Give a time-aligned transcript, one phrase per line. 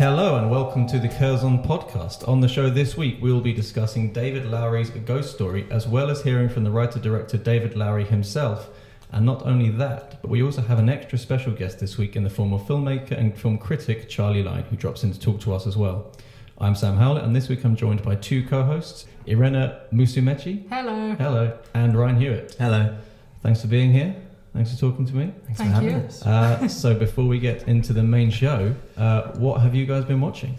[0.00, 2.26] Hello and welcome to the Curzon podcast.
[2.26, 6.08] On the show this week, we will be discussing David Lowery's Ghost Story, as well
[6.08, 8.70] as hearing from the writer director David Lowery himself.
[9.12, 12.24] And not only that, but we also have an extra special guest this week in
[12.24, 15.52] the form of filmmaker and film critic Charlie Lyne, who drops in to talk to
[15.52, 16.10] us as well.
[16.56, 20.66] I'm Sam Howlett, and this week I'm joined by two co hosts, Irene Musumeci.
[20.70, 21.14] Hello.
[21.16, 21.58] Hello.
[21.74, 22.56] And Ryan Hewitt.
[22.58, 22.96] Hello.
[23.42, 24.16] Thanks for being here.
[24.52, 25.32] Thanks for talking to me.
[25.44, 26.06] Thanks Thank for having you.
[26.06, 26.26] us.
[26.26, 30.20] Uh, so, before we get into the main show, uh, what have you guys been
[30.20, 30.56] watching?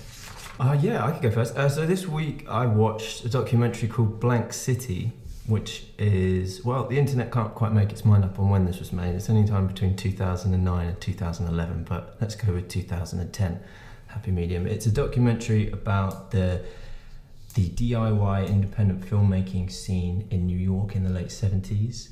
[0.61, 1.57] Uh, yeah, I could go first.
[1.57, 5.11] Uh, so this week I watched a documentary called Blank City,
[5.47, 8.93] which is well, the internet can't quite make its mind up on when this was
[8.93, 9.15] made.
[9.15, 13.59] It's any time between 2009 and 2011, but let's go with 2010.
[14.05, 14.67] Happy medium.
[14.67, 16.61] It's a documentary about the
[17.55, 22.09] the DIY independent filmmaking scene in New York in the late 70s,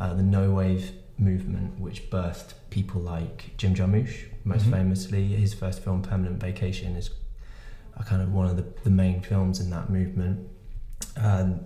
[0.00, 4.70] uh, the no wave movement, which birthed people like Jim Jarmusch, most Mhm.
[4.70, 5.28] famously.
[5.28, 7.10] His first film, Permanent Vacation, is
[8.06, 10.40] kind of one of the, the main films in that movement.
[11.16, 11.60] Um,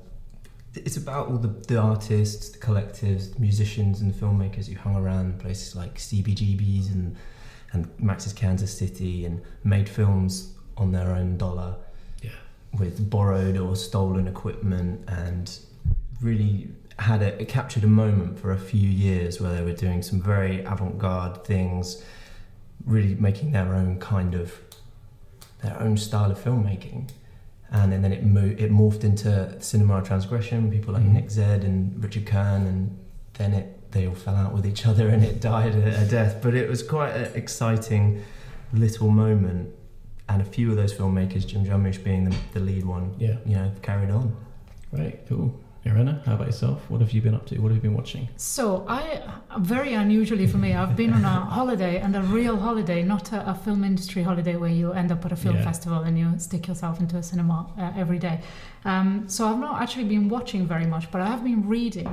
[0.74, 4.96] it's about all the, the artists, the collectives, the musicians, and the filmmakers who hung
[4.96, 7.16] around places like CBGB's and
[7.72, 11.76] and Max's Kansas City and made films on their own dollar
[12.22, 12.30] Yeah.
[12.78, 15.58] with borrowed or stolen equipment and
[16.20, 16.68] really
[16.98, 20.20] had a, it captured a moment for a few years where they were doing some
[20.20, 22.02] very avant-garde things
[22.86, 24.60] really making their own kind of
[25.62, 27.10] their own style of filmmaking
[27.70, 31.12] and then, then it, mo- it morphed into cinema transgression people like Mhm.
[31.12, 32.96] Nick Zedd and Richard Kern and
[33.34, 36.38] then it they all fell out with each other and it died a, a death
[36.42, 38.22] but it was quite an exciting
[38.72, 39.74] little moment
[40.28, 43.36] and a few of those filmmakers Jim Jarmusch being the, the lead one Yeah.
[43.44, 44.34] you know carried on
[44.94, 45.58] Great, cool.
[45.86, 46.90] Irene, how about yourself?
[46.90, 47.58] What have you been up to?
[47.58, 48.28] What have you been watching?
[48.36, 49.22] So I,
[49.58, 53.50] very unusually for me, I've been on a holiday and a real holiday, not a,
[53.50, 55.64] a film industry holiday where you end up at a film Yeah.
[55.64, 58.40] festival and you stick yourself into a cinema uh, every day.
[58.84, 62.08] Um, so I've not actually been watching very much, but I have been reading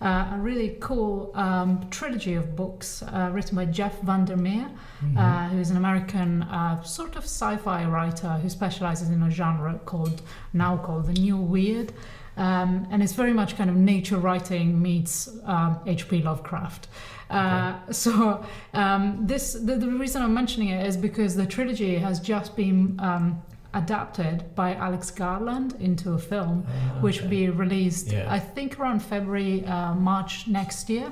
[0.00, 4.70] uh, a really cool um, trilogy of books uh, written by Jeff Vandermeer,
[5.16, 9.78] uh, who is an American uh, sort of sci-fi writer who specializes in a genre
[9.84, 10.22] called
[10.52, 11.92] now called the New Weird.
[12.38, 16.22] Um, and it's very much kind of nature writing meets um, H.P.
[16.22, 16.88] Lovecraft.
[17.28, 22.20] Uh, So um, this the, the reason I'm mentioning it is because the trilogy has
[22.20, 23.42] just been um,
[23.74, 26.62] adapted by Alex Garland into a film,
[27.00, 28.32] which will be released Yeah.
[28.32, 31.10] I think around February uh, March next year.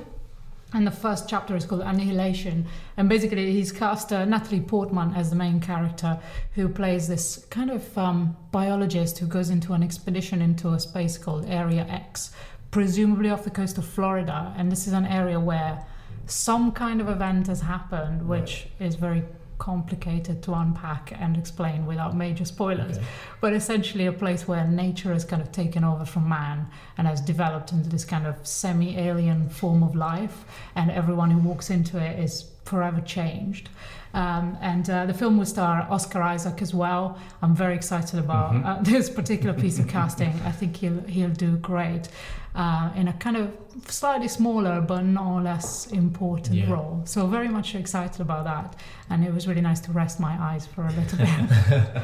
[0.73, 2.65] And the first chapter is called Annihilation.
[2.97, 6.19] And basically, he's cast uh, Natalie Portman as the main character,
[6.55, 11.17] who plays this kind of um, biologist who goes into an expedition into a space
[11.17, 12.31] called Area X,
[12.71, 14.53] presumably off the coast of Florida.
[14.57, 15.85] And this is an area where
[16.25, 19.23] some kind of event has happened, which is very
[19.57, 22.97] complicated to unpack and explain without major spoilers.
[22.97, 23.05] Okay.
[23.41, 26.67] But essentially, a place where nature has kind of taken over from man
[26.97, 30.45] and has developed into this kind of semi alien form of life,
[30.75, 33.69] and everyone who walks into it is forever changed.
[34.13, 37.19] Um, and uh, the film will star Oscar Isaac as well.
[37.41, 38.65] I'm very excited about Mhm.
[38.65, 40.33] uh, this particular piece of casting.
[40.45, 42.09] I think he'll he'll do great
[42.57, 43.47] uh, in a kind of
[43.87, 46.71] slightly smaller but no less important Yeah.
[46.73, 47.01] role.
[47.05, 48.75] So very much excited about that,
[49.09, 52.03] and it was really nice to rest my eyes for a little bit.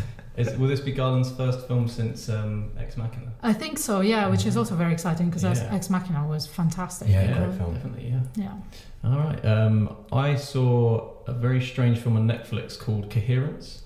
[0.36, 3.32] Is, will this be Garland's first film since um, Ex Machina?
[3.42, 5.68] I think so, yeah, which is also very exciting because Yeah.
[5.74, 7.08] Ex Machina was fantastic.
[7.08, 7.46] Yeah, you know?
[7.46, 7.74] great film.
[7.74, 8.20] definitely, yeah.
[8.44, 8.54] Yeah.
[9.10, 9.44] All right.
[9.44, 13.82] Um, I saw a very strange film on Netflix called Coherence,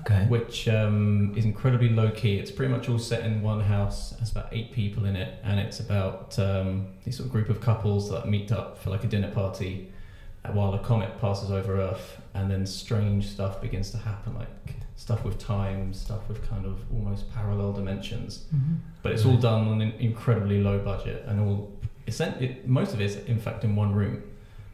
[0.00, 0.24] Okay.
[0.26, 2.38] which um, is incredibly low key.
[2.38, 4.10] It's pretty much all set in one house.
[4.10, 7.60] There's about eight people in it, and it's about um, this sort of group of
[7.60, 9.92] couples that meet up for like a dinner party
[10.52, 14.48] while a comet passes over Earth, and then strange stuff begins to happen, like
[14.96, 18.44] stuff with time, stuff with kind of almost parallel dimensions.
[19.02, 21.72] But it's all done on an incredibly low budget, and all
[22.06, 24.22] it, most of it is in fact in one room.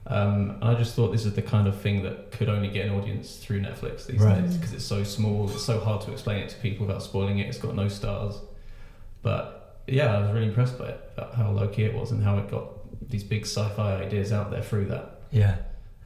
[0.07, 2.87] Um, and I just thought this is the kind of thing that could only get
[2.87, 4.43] an audience through Netflix these Right.
[4.43, 5.49] days because it's so small.
[5.49, 7.47] It's so hard to explain it to people without spoiling it.
[7.47, 8.35] It's got no stars,
[9.23, 12.23] but yeah, I was really impressed by it, about how low key it was and
[12.23, 12.65] how it got
[13.11, 15.21] these big sci-fi ideas out there through that.
[15.31, 15.57] Yeah.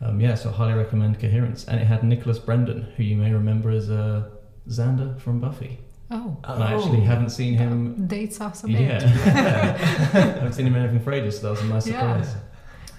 [0.03, 3.33] Um, yeah, so I highly recommend Coherence, and it had Nicholas Brendon, who you may
[3.33, 4.29] remember as uh,
[4.69, 5.79] Xander from Buffy.
[6.11, 8.07] Oh, And I actually haven't seen him.
[8.07, 8.81] dates us a bit.
[8.81, 9.01] Yeah,
[10.15, 12.23] I haven't seen him in anything for ages, so that was a nice Yeah.
[12.23, 12.37] surprise.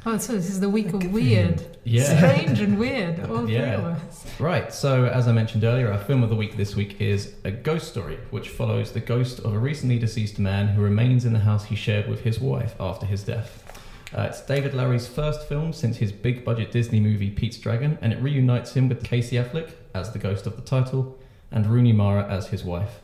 [0.09, 1.62] Oh, so this is the week of weird.
[1.83, 2.15] Yeah.
[2.15, 4.25] Strange and weird, all three of us.
[4.39, 7.51] Right, so as I mentioned earlier, our film of the week this week is A
[7.51, 11.39] Ghost Story, which follows the ghost of a recently deceased man who remains in the
[11.39, 13.81] house he shared with his wife after his death.
[14.15, 18.13] Uh, it's David Lowery's first film since his big budget Disney movie Pete's Dragon, and
[18.13, 21.19] it reunites him with Casey Affleck as the ghost of the title
[21.51, 23.01] and Rooney Mara as his wife.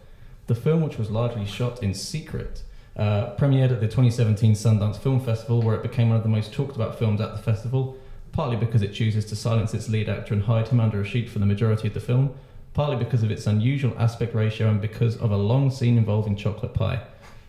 [0.47, 2.63] The film, which was largely shot in secret,
[2.95, 6.53] uh, premiered at the 2017 Sundance Film Festival, where it became one of the most
[6.53, 7.97] talked about films at the festival,
[8.31, 11.29] partly because it chooses to silence its lead actor and hide him under a sheet
[11.29, 12.33] for the majority of the film,
[12.73, 16.73] partly because of its unusual aspect ratio and because of a long scene involving chocolate
[16.73, 17.01] pie.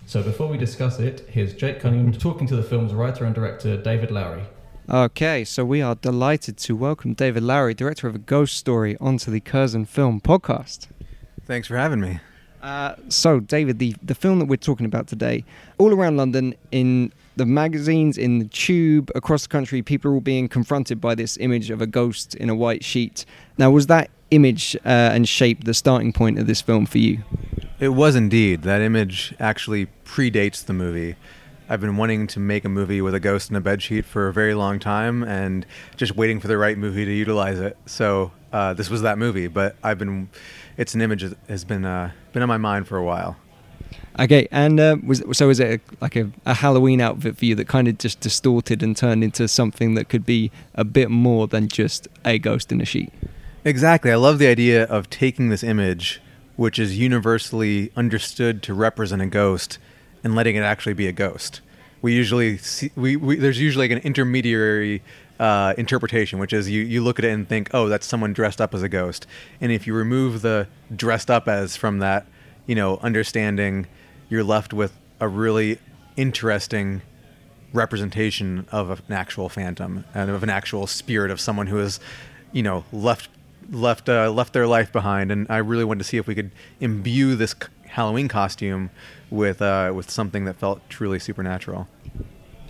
[0.07, 3.77] So before we discuss it, here's Jake Cunningham talking to the film's writer and director
[3.77, 4.45] David Lowery.
[4.89, 9.31] Okay, so we are delighted to welcome David Lowery, director of A Ghost Story, onto
[9.31, 10.89] the Curzon Film Podcast.
[11.47, 12.21] Thanks for having me.
[12.65, 15.45] Uh, so, David, the, the film that we're talking about today,
[15.77, 20.21] all around London, in the magazines, in the tube, across the country, people are all
[20.23, 23.27] being confronted by this image of a ghost in a white sheet.
[23.59, 27.19] Now, was that image uh, and shape the starting point of this film for you?
[27.81, 28.63] It was indeed.
[28.63, 31.17] That image actually predates the movie.
[31.69, 34.33] I've been wanting to make a movie with a ghost in a bedsheet for a
[34.33, 37.77] very long time and just waiting for the right movie to utilize it.
[37.85, 40.31] So uh, this was that movie, but I've been,
[40.77, 43.37] it's an image that has been, uh, been on my mind for a while.
[44.19, 47.57] Okay, and uh, was so is it a, like a, a Halloween outfit for you
[47.57, 51.49] that kind of just distorted and turned into something that could be a bit more
[51.49, 53.13] than just a ghost in a sheet?
[53.65, 54.13] Exactly.
[54.13, 56.21] I love the idea of taking this image,
[56.55, 59.79] which is universally understood to represent a ghost,
[60.23, 61.61] and letting it actually be a ghost.
[62.01, 65.03] We usually see, we, we there's usually like an intermediary
[65.39, 68.61] uh, interpretation, which is you, you look at it and think, oh, that's someone dressed
[68.61, 69.27] up as a ghost.
[69.61, 72.27] And if you remove the dressed up as from that,
[72.67, 73.87] you know, understanding,
[74.29, 75.79] you're left with a really
[76.17, 77.03] interesting
[77.73, 81.99] representation of an actual phantom and of an actual spirit of someone who has,
[82.53, 83.29] you know, left
[83.71, 85.33] left uh, left their life behind.
[85.33, 87.55] And I really wanted to see if we could imbue this
[87.89, 88.91] Halloween costume
[89.31, 91.89] with uh, with something that felt truly supernatural.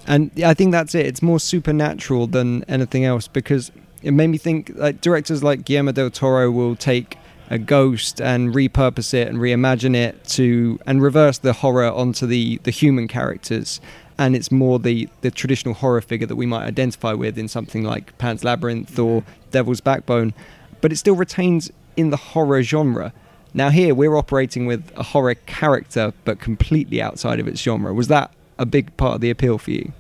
[0.07, 1.07] And I think that's it.
[1.07, 3.73] It's more supernatural than anything else because
[4.03, 7.17] it made me think like directors like Guillermo del Toro will take
[7.51, 12.61] a ghost and repurpose it and reimagine it to and reverse the horror onto the
[12.65, 13.81] the human characters.
[14.19, 17.83] And it's more the the traditional horror figure that we might identify with in something
[17.83, 20.35] like Pan's Labyrinth or Devil's Backbone
[20.85, 23.11] but it still retains in the horror genre.
[23.55, 27.95] Now here we're operating with a horror character but completely outside of its genre.
[27.95, 29.93] Was that a big part of the appeal for you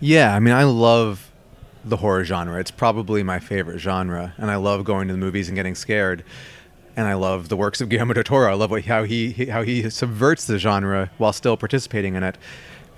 [0.00, 1.32] Yeah, I mean, I love
[1.84, 2.58] the horror genre.
[2.60, 6.24] It's probably my favorite genre, and I love going to the movies and getting scared.
[6.94, 8.50] And I love the works of Guillermo del Toro.
[8.50, 12.36] I love what, how he how he subverts the genre while still participating in it.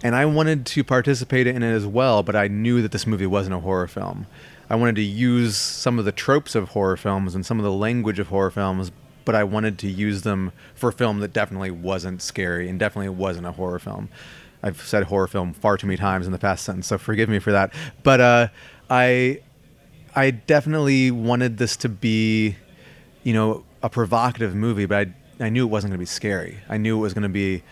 [0.02, 3.26] And I wanted to participate in it as well, but I knew that this movie
[3.26, 4.26] wasn't a horror film.
[4.68, 7.73] I wanted to use some of the tropes of horror films and some of the
[7.73, 8.90] language of horror films,
[9.25, 13.11] but I wanted to use them for a film that definitely wasn't scary and definitely
[13.11, 14.09] wasn't a horror film.
[14.64, 17.38] I've said horror film far too many times in the past sentence, so forgive me
[17.38, 17.75] for that.
[18.02, 18.49] But uh,
[18.88, 19.42] I,
[20.16, 22.56] I definitely wanted this to be,
[23.23, 25.09] you know, a provocative movie, but
[25.40, 26.61] I, I knew it wasn't going to be scary.
[26.66, 27.62] I knew it was going to be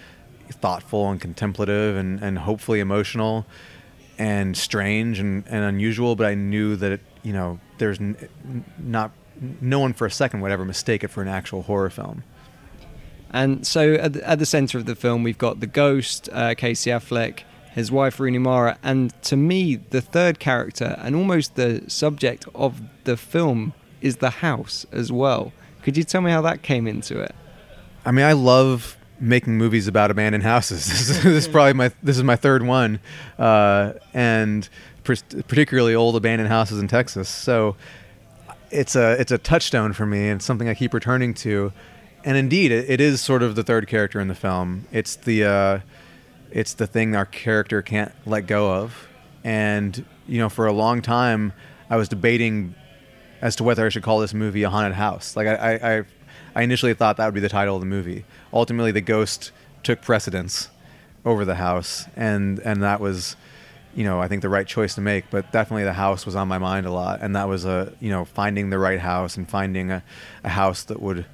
[0.51, 3.47] thoughtful and contemplative and, and hopefully emotional
[4.19, 9.13] and strange and, and unusual, but I knew that, it, you know, there's n- not,
[9.63, 12.23] no one for a second would ever mistake it for an actual horror film.
[13.33, 16.55] And so at the, at the center of the film, we've got the ghost, uh,
[16.55, 17.41] Casey Affleck,
[17.73, 22.83] his wife, Rooney Mara, and to me, the third character and almost the subject of
[23.05, 23.73] the film
[24.03, 25.53] is the house as well.
[25.83, 27.35] Could you tell me how that came into it?
[28.05, 30.87] I mean, I love making movies about abandoned houses.
[30.89, 33.01] this, is, this is probably my this is my third one,
[33.39, 34.69] uh, and
[35.05, 35.15] pr-
[35.49, 37.29] particularly old abandoned houses in Texas.
[37.29, 37.77] So
[38.71, 41.73] it's a it's a touchstone for me and something I keep returning to.
[42.25, 44.87] And indeed, it, it is sort of the third character in the film.
[44.93, 45.81] It's the uh,
[46.51, 49.09] it's the thing our character can't let go of.
[49.45, 51.53] And you know, for a long time,
[51.91, 52.75] I was debating
[53.41, 55.37] as to whether I should call this movie a haunted house.
[55.37, 56.05] Like I, I,
[56.55, 58.25] I initially thought that would be the title of the movie.
[58.53, 59.51] Ultimately, the ghost
[59.83, 60.69] took precedence
[61.25, 63.37] over the house, and and that was,
[63.95, 65.29] you know, I think the right choice to make.
[65.31, 68.11] But definitely, the house was on my mind a lot, and that was a you
[68.11, 70.05] know finding the right house and finding a,
[70.45, 71.27] a house that would,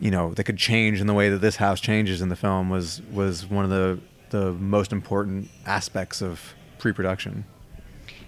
[0.00, 2.70] you know, that could change in the way that this house changes in the film
[2.70, 3.98] was was one of the
[4.30, 7.44] the most important aspects of pre-production.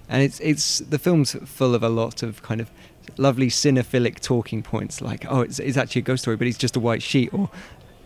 [0.08, 2.70] And it's it's the film's full of a lot of kind of
[3.16, 6.76] lovely cinephilic talking points like oh it's, it's actually a ghost story but it's just
[6.76, 7.48] a white sheet or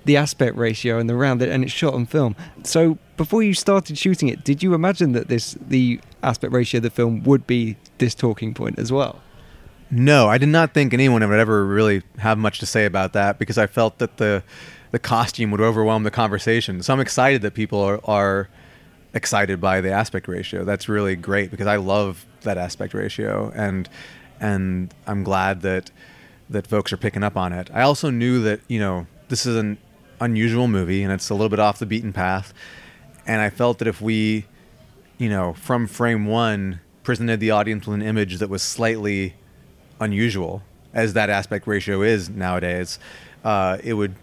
[0.05, 3.99] the aspect ratio and the round and it's shot on film so before you started
[3.99, 7.77] shooting it did you imagine that this the aspect ratio of the film would be
[7.99, 9.21] this talking point as well
[9.93, 13.39] no i did not think anyone would ever really have much to say about that
[13.39, 14.43] because i felt that the
[14.91, 16.83] the costume would overwhelm the conversation.
[16.83, 18.49] So i'm excited that people are, are
[19.15, 20.65] excited by the aspect ratio.
[20.65, 23.89] That's really great because i love that aspect ratio and
[24.43, 25.91] and I'm glad that
[26.51, 27.71] that folks are picking up on it.
[27.73, 29.79] I also knew that you know this is an
[30.21, 32.53] unusual movie and it's a little bit off the beaten path,
[33.27, 34.47] and I felt that if we,
[35.17, 39.35] you know, from frame one presented the audience with an image that was slightly
[40.03, 42.99] unusual, as that aspect ratio is nowadays,
[43.45, 44.15] uh, it would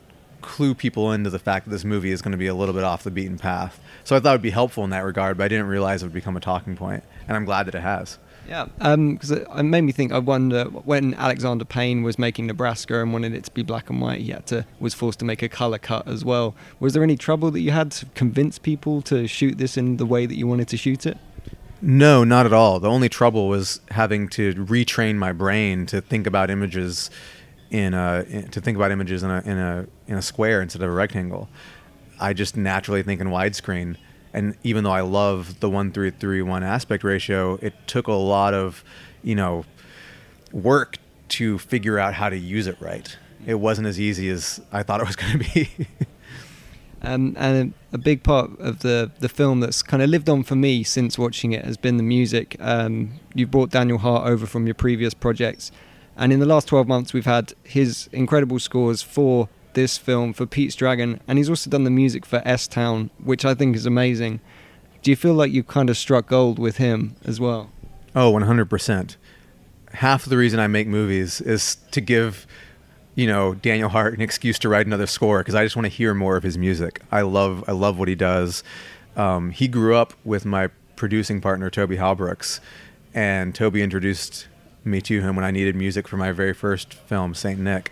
[0.41, 2.83] clue people into the fact that this movie is going to be a little bit
[2.83, 3.79] off the beaten path.
[4.03, 6.05] So I thought it would be helpful in that regard, but I didn't realize it
[6.05, 8.17] would become a talking point, and I'm glad that it has.
[8.47, 10.11] Yeah, because um, it made me think.
[10.11, 14.01] I wonder when Alexander Payne was making Nebraska and wanted it to be black and
[14.01, 16.55] white, he had to was forced to make a color cut as well.
[16.79, 20.05] Was there any trouble that you had to convince people to shoot this in the
[20.05, 21.19] way that you wanted to shoot it?
[21.81, 22.79] No, not at all.
[22.79, 27.09] The only trouble was having to retrain my brain to think about images
[27.71, 30.81] in a in, to think about images in a in a in a square instead
[30.81, 31.47] of a rectangle.
[32.19, 33.95] I just naturally think in widescreen
[34.33, 38.13] and even though I love the one three three one aspect ratio, it took a
[38.13, 38.83] lot of,
[39.23, 39.65] you know,
[40.51, 40.97] work
[41.29, 43.15] to figure out how to use it right.
[43.45, 45.69] It wasn't as easy as I thought it was going to be.
[47.01, 50.55] um, and a big part of the the film that's kind of lived on for
[50.55, 52.55] me since watching it has been the music.
[52.59, 55.71] Um, you brought Daniel Hart over from your previous projects,
[56.17, 60.45] and in the last twelve months, we've had his incredible scores for this film for
[60.45, 63.85] Pete's Dragon, and he's also done the music for S Town, which I think is
[63.85, 64.41] amazing.
[65.01, 67.71] Do you feel like you kind of struck gold with him as well?
[68.15, 69.15] Oh, 100%.
[69.93, 72.45] Half of the reason I make movies is to give,
[73.15, 75.89] you know, Daniel Hart an excuse to write another score because I just want to
[75.89, 77.01] hear more of his music.
[77.11, 78.63] I love I love what he does.
[79.15, 82.59] Um, he grew up with my producing partner Toby Halbrooks,
[83.13, 84.47] and Toby introduced
[84.85, 87.91] me to him when I needed music for my very first film, Saint Nick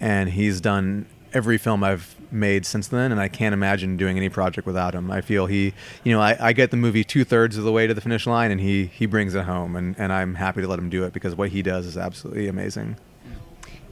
[0.00, 4.28] and he's done every film I've made since then, and I can't imagine doing any
[4.28, 5.10] project without him.
[5.10, 7.86] I feel he, you know, I, I get the movie two thirds of the way
[7.86, 10.68] to the finish line, and he he brings it home, and, and I'm happy to
[10.68, 12.96] let him do it because what he does is absolutely amazing.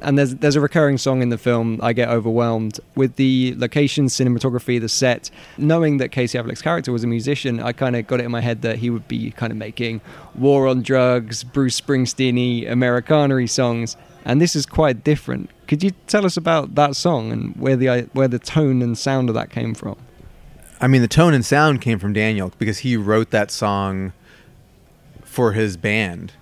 [0.00, 1.80] And there's there's a recurring song in the film.
[1.82, 5.30] I get overwhelmed with the location, cinematography, the set.
[5.56, 8.40] Knowing that Casey Affleck's character was a musician, I kind of got it in my
[8.40, 10.00] head that he would be kind of making
[10.36, 13.96] war on drugs, Bruce Springsteen-y, Americana songs
[14.28, 15.50] and this is quite different.
[15.66, 19.30] Could you tell us about that song and where the where the tone and sound
[19.30, 19.96] of that came from?
[20.80, 24.12] I mean, the tone and sound came from Daniel because he wrote that song
[25.24, 26.34] for his band,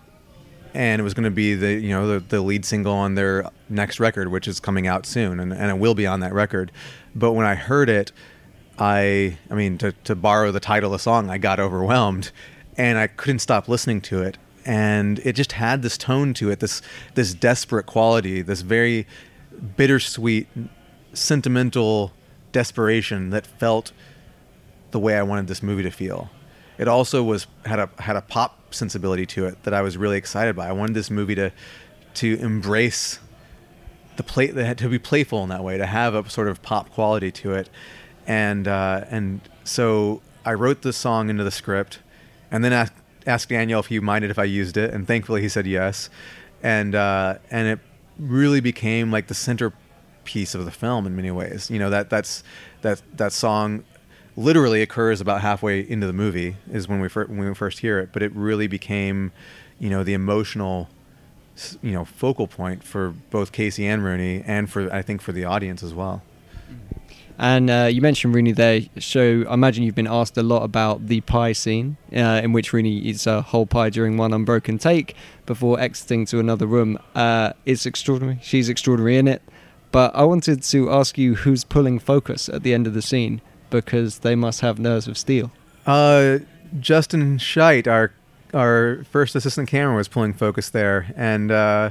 [0.76, 3.50] and it was going to be the you know the, the lead single on their
[3.68, 6.70] next record, which is coming out soon, and, and it will be on that record.
[7.14, 8.12] But when I heard it,
[8.78, 12.30] I I mean to to borrow the title of the song, I got overwhelmed,
[12.76, 16.58] and I couldn't stop listening to it and it just had this tone to it,
[16.58, 16.82] this
[17.14, 19.06] this desperate quality, this very
[19.76, 20.48] bittersweet,
[21.12, 22.12] sentimental
[22.50, 23.92] desperation that felt
[24.90, 26.30] the way I wanted this movie to feel.
[26.78, 30.16] It also was had a had a pop sensibility to it that I was really
[30.16, 30.68] excited by.
[30.68, 31.52] I wanted this movie to
[32.14, 33.18] to embrace
[34.16, 37.30] the play to be playful in that way, to have a sort of pop quality
[37.30, 37.68] to it,
[38.26, 42.00] and uh, and so I wrote the song into the script,
[42.50, 42.94] and then asked
[43.26, 46.08] asked Daniel if he minded if I used it, and thankfully he said yes.
[46.62, 47.78] And uh, and it
[48.18, 51.70] really became like the centerpiece of the film in many ways.
[51.70, 52.42] You know that that's
[52.82, 53.84] that that song
[54.36, 57.98] literally occurs about halfway into the movie is when we first when we first hear
[57.98, 59.32] it, but it really became
[59.78, 60.88] you know the emotional
[61.82, 65.44] you know focal point for both Casey and Rooney and for I think for the
[65.44, 66.22] audience as well.
[67.38, 68.80] And uh, you mentioned Rooney there.
[68.98, 72.72] So I imagine you've been asked a lot about the pie scene, uh, in which
[72.72, 75.14] Rooney eats a whole pie during one unbroken take
[75.44, 76.98] before exiting to another room.
[77.14, 78.38] Uh, it's extraordinary.
[78.42, 79.42] She's extraordinary in it.
[79.92, 83.42] But I wanted to ask you who's pulling focus at the end of the scene
[83.70, 85.50] because they must have nerves of steel.
[85.86, 86.38] Uh,
[86.80, 88.12] Justin Scheit, our
[88.54, 91.90] our first assistant camera, was pulling focus there, and uh,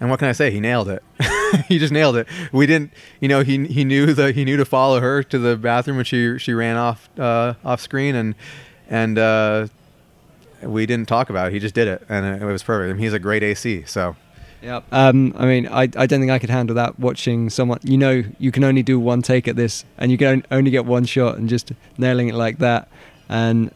[0.00, 0.50] and what can I say?
[0.50, 1.02] He nailed it.
[1.68, 2.26] he just nailed it.
[2.52, 5.56] We didn't, you know, he he knew the he knew to follow her to the
[5.56, 8.34] bathroom when she she ran off uh, off screen, and
[8.88, 9.68] and uh,
[10.62, 11.52] we didn't talk about it.
[11.52, 12.92] He just did it, and it was perfect.
[12.92, 14.16] And he's a great AC, so.
[14.64, 14.84] Yep.
[14.92, 17.80] Um, I mean, I, I don't think I could handle that watching someone.
[17.82, 20.86] You know, you can only do one take at this, and you can only get
[20.86, 22.88] one shot, and just nailing it like that.
[23.28, 23.70] And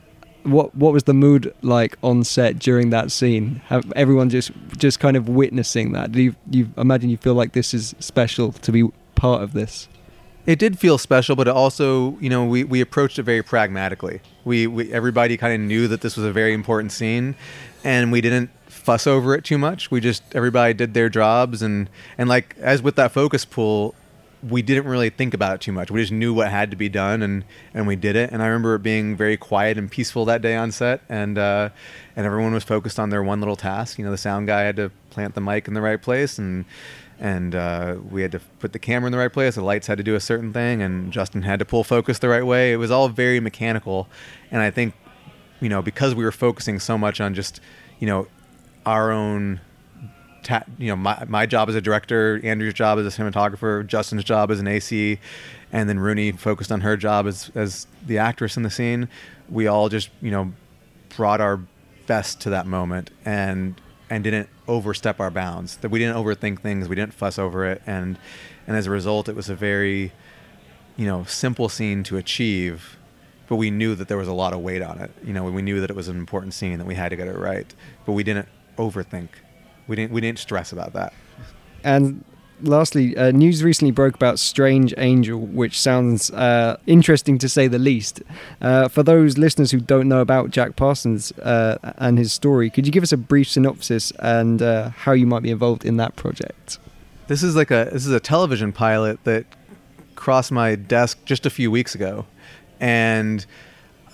[0.45, 3.61] what what was the mood like on set during that scene?
[3.67, 6.11] Have everyone just just kind of witnessing that?
[6.11, 9.89] Do you you imagine you feel like this is special to be part of this?
[10.47, 14.23] It did feel special, but it also, you know, we, we approached it very pragmatically.
[14.47, 17.35] We, we everybody kind of knew that this was a very important scene,
[17.85, 18.49] and we didn't
[18.89, 19.91] fuss over it too much.
[19.91, 23.95] We just everybody did their jobs, and and like as with that focus pull,
[24.43, 25.91] we didn't really think about it too much.
[25.91, 28.31] We just knew what had to be done, and and we did it.
[28.33, 31.69] And I remember it being very quiet and peaceful that day on set, and uh,
[32.17, 33.99] and everyone was focused on their one little task.
[33.99, 36.65] You know, the sound guy had to plant the mic in the right place, and
[37.21, 39.57] and uh, we had to put the camera in the right place.
[39.57, 42.31] The lights had to do a certain thing, and Justin had to pull focus the
[42.31, 42.73] right way.
[42.73, 44.09] It was all very mechanical,
[44.51, 44.95] and I think,
[45.61, 47.61] you know, because we were focusing so much on just,
[47.99, 48.29] you know,
[48.89, 49.61] our own
[50.43, 54.25] ta- you know my, my job as a director andrew's job as a cinematographer justin's
[54.25, 55.19] job as an ac
[55.73, 59.09] and then rooney focused on her job as, as the actress in the scene.
[59.49, 60.53] We all just you know
[61.17, 61.61] brought our
[62.07, 63.81] best to that moment and
[64.11, 65.77] and didn't overstep our bounds.
[65.79, 68.19] That we didn't overthink things we didn't fuss over it and
[68.67, 70.13] and as a result it was a very
[70.97, 72.97] you know simple scene to achieve
[73.49, 75.11] but we knew that there was a lot of weight on it.
[75.25, 77.29] You know we knew that it was an important scene that we had to get
[77.29, 77.73] it right
[78.07, 79.29] but we didn't overthink.
[79.87, 81.13] We didn't we didn't stress about that.
[81.85, 82.25] And
[82.63, 87.79] lastly, uh, news recently broke about Strange Angel, which sounds uh, interesting to say the
[87.79, 88.23] least.
[88.61, 92.87] Uh, for those listeners who don't know about Jack Parsons uh, and his story, could
[92.87, 96.17] you give us a brief synopsis and uh, how you might be involved in that
[96.17, 96.79] project?
[97.27, 99.45] This is like a this is a television pilot that
[100.15, 102.27] crossed my desk just a few weeks ago,
[102.81, 103.45] and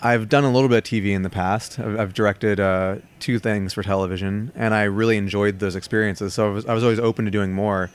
[0.04, 1.80] I've done a little bit of TV in the past.
[1.80, 6.34] I've, I've directed uh, two things for television, and I really enjoyed those experiences.
[6.34, 7.90] So I was, I was always open to doing more.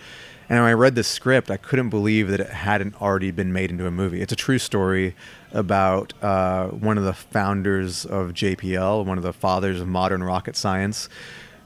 [0.50, 3.70] And when I read the script, I couldn't believe that it hadn't already been made
[3.70, 4.22] into a movie.
[4.22, 5.16] It's a true story
[5.52, 10.56] about uh, one of the founders of JPL, one of the fathers of modern rocket
[10.56, 11.10] science,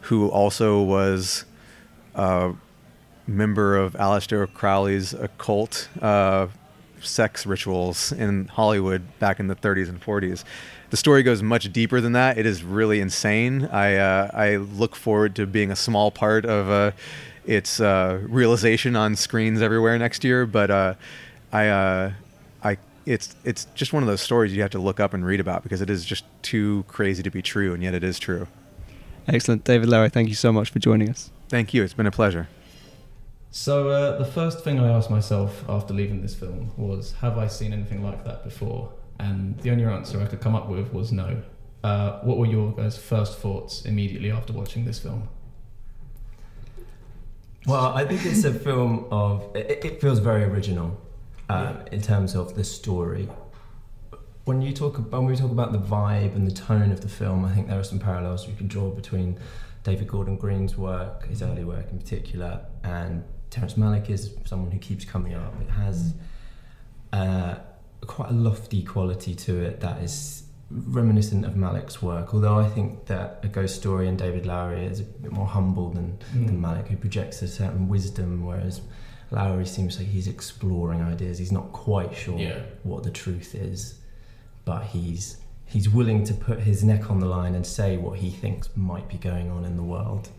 [0.01, 1.45] who also was
[2.15, 2.51] a
[3.25, 6.47] member of Aleister Crowley's occult uh,
[7.05, 10.43] sex rituals in Hollywood back in the 30s and 40s.
[10.89, 12.37] The story goes much deeper than that.
[12.37, 13.65] It is really insane.
[13.65, 16.91] I uh, I look forward to being a small part of uh,
[17.45, 20.45] its uh, realization on screens everywhere next year.
[20.45, 20.93] But uh,
[21.51, 22.11] I uh,
[22.63, 25.39] I it's it's just one of those stories you have to look up and read
[25.39, 28.47] about because it is just too crazy to be true, and yet it is true.
[29.27, 30.09] Excellent, David Lowery.
[30.09, 31.31] Thank you so much for joining us.
[31.49, 31.83] Thank you.
[31.83, 32.49] It's been a pleasure.
[33.55, 37.45] So uh, the first thing I asked myself after leaving this film was, have I
[37.45, 38.91] seen anything like that before?
[39.19, 41.39] And the only answer I could come up with was no.
[41.83, 45.29] Uh, what were your guys' first thoughts immediately after watching this film?
[47.67, 49.55] Well, I think it's a film of.
[49.55, 50.99] It, it feels very original
[51.47, 51.93] uh, Yeah.
[51.93, 53.29] in terms of the story.
[54.45, 57.45] When you talk when we talk about the vibe and the tone of the film,
[57.45, 59.37] I think there are some parallels we can draw between
[59.83, 64.79] David Gordon Green's work, his early work in particular, and Terrence Malick is someone who
[64.79, 65.53] keeps coming up.
[65.61, 66.15] It has
[67.11, 67.55] uh,
[68.01, 72.33] quite a lofty quality to it that is reminiscent of Malick's work.
[72.33, 75.91] Although I think that A Ghost Story and David Lowery is a bit more humble
[75.91, 78.81] than, than Malick, who projects a certain wisdom, whereas
[79.29, 81.37] Lowery seems like he's exploring ideas.
[81.37, 82.63] He's not quite sure Yeah.
[82.81, 83.99] what the truth is,
[84.65, 88.31] but he's he's willing to put his neck on the line and say what he
[88.31, 90.29] thinks might be going on in the world.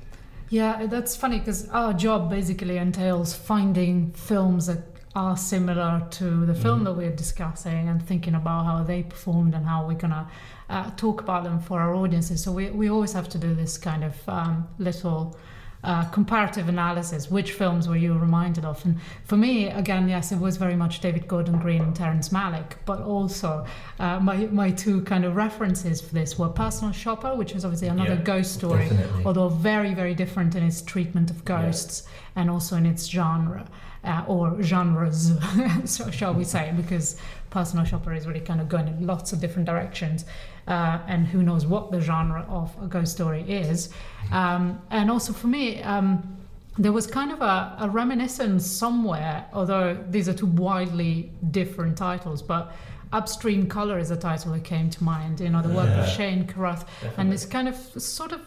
[0.54, 4.84] Yeah, that's funny because our job basically entails finding films that
[5.16, 9.66] are similar to the film that we're discussing and thinking about how they performed and
[9.66, 10.30] how we're gonna
[10.70, 12.40] uh, talk about them for our audiences.
[12.40, 15.36] So we, we always have to do this kind of um, little
[15.84, 17.30] uh, comparative analysis.
[17.30, 18.84] Which films were you reminded of?
[18.84, 22.72] And for me, again, yes, it was very much David Gordon Green and Terrence Malick,
[22.86, 23.64] but also
[23.98, 27.88] uh, my my two kind of references for this were Personal Shopper, which is obviously
[27.88, 29.24] another Yeah, ghost story, definitely.
[29.24, 32.02] although very very different in its treatment of ghosts
[32.36, 33.66] and also in its genre.
[34.06, 35.32] Uh, or genres,
[35.86, 37.16] so shall we say, because
[37.48, 40.26] Personal Shopper is really kind of going in lots of different directions,
[40.66, 43.90] uh, and who knows what the genre of a ghost story is.
[44.32, 46.36] Um, and also for me, um,
[46.78, 52.42] there was kind of a, a reminiscence somewhere, although these are two wildly different titles,
[52.42, 52.72] but
[53.12, 56.46] Upstream Color is a title that came to mind, you know, the work of Shane
[56.48, 56.84] Carruth.
[57.16, 58.40] And this kind of sort of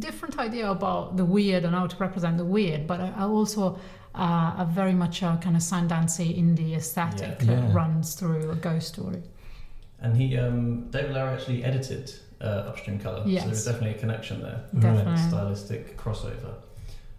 [0.00, 3.78] different idea about the weird and how to represent the weird, but I, I also
[4.14, 7.46] uh, a very much a kind of Sundancey indie aesthetic Yeah.
[7.56, 7.72] that Yeah.
[7.74, 9.22] runs through a ghost story.
[10.04, 14.42] And he, um, David Lowery actually edited uh, Upstream Colour, so there's definitely a connection
[14.42, 14.62] there.
[14.78, 15.16] Definitely.
[15.16, 16.54] stylistic crossover.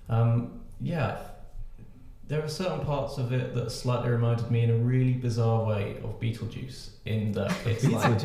[0.07, 1.17] Um, yeah,
[2.27, 5.97] there are certain parts of it that slightly reminded me in a really bizarre way
[6.03, 6.89] of Beetlejuice.
[7.05, 8.19] In that it's like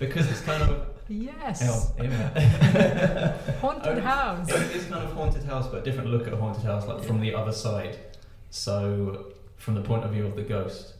[0.00, 3.36] because it's kind of Yes, hang on, hear me out.
[3.60, 4.48] haunted Only- house.
[4.48, 7.20] It is kind of haunted house, but a different look at haunted house, like from
[7.20, 7.96] the other side.
[8.50, 10.94] So from the point of view of the ghost,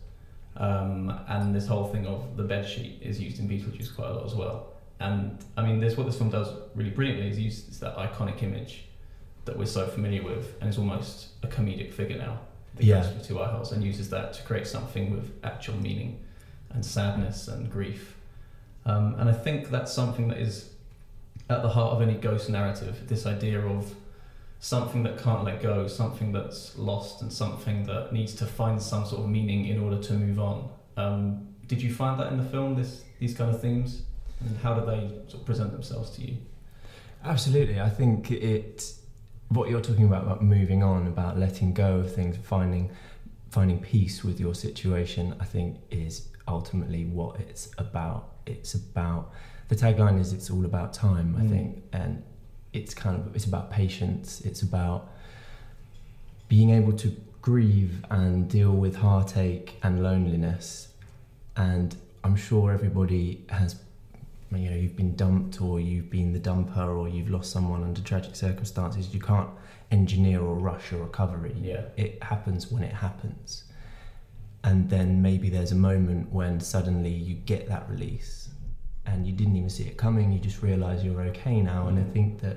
[0.57, 4.15] um, and this whole thing of the bed sheet is used in Beetlejuice quite a
[4.15, 4.73] lot as well.
[4.99, 8.43] And I mean, this what this film does really brilliantly is use it's that iconic
[8.43, 8.85] image
[9.47, 12.39] that we're so familiar with, and it's almost a comedic figure now.
[12.77, 13.01] The Yeah.
[13.01, 16.21] ghost with two eye holes, and uses that to create something with actual meaning
[16.71, 18.17] and sadness and grief.
[18.85, 20.71] Um, and I think that's something that is
[21.49, 23.09] at the heart of any ghost narrative.
[23.09, 23.95] This idea of
[24.61, 29.05] something that can't let go, something that's lost, and something that needs to find some
[29.07, 30.69] sort of meaning in order to move on.
[30.97, 32.77] Um, did you find that in the film?
[32.77, 34.03] This these kind of themes,
[34.41, 36.37] and how do they sort of present themselves to you?
[37.25, 37.81] Absolutely.
[37.81, 38.93] I think it
[39.49, 42.91] what you're talking about about moving on, about letting go of things, finding
[43.51, 48.35] finding peace with your situation, I think is ultimately what it's about.
[48.47, 49.33] It's about
[49.69, 51.49] the tagline is it's all about time, I Mm.
[51.51, 52.23] think, and
[52.73, 54.41] it's kind of it's about patience.
[54.43, 55.09] It's about
[56.49, 60.89] being able to grieve and deal with heartache and loneliness.
[61.57, 63.77] And I'm sure everybody has
[64.53, 68.01] you know you've been dumped or you've been the dumper or you've lost someone under
[68.01, 69.49] tragic circumstances you can't
[69.93, 71.83] engineer or rush a recovery Yeah.
[71.97, 73.65] it happens when it happens
[74.65, 78.49] and then maybe there's a moment when suddenly you get that release
[79.13, 82.03] and you didn't even see it coming you just realize you're okay now and i
[82.03, 82.13] Mm.
[82.13, 82.57] think that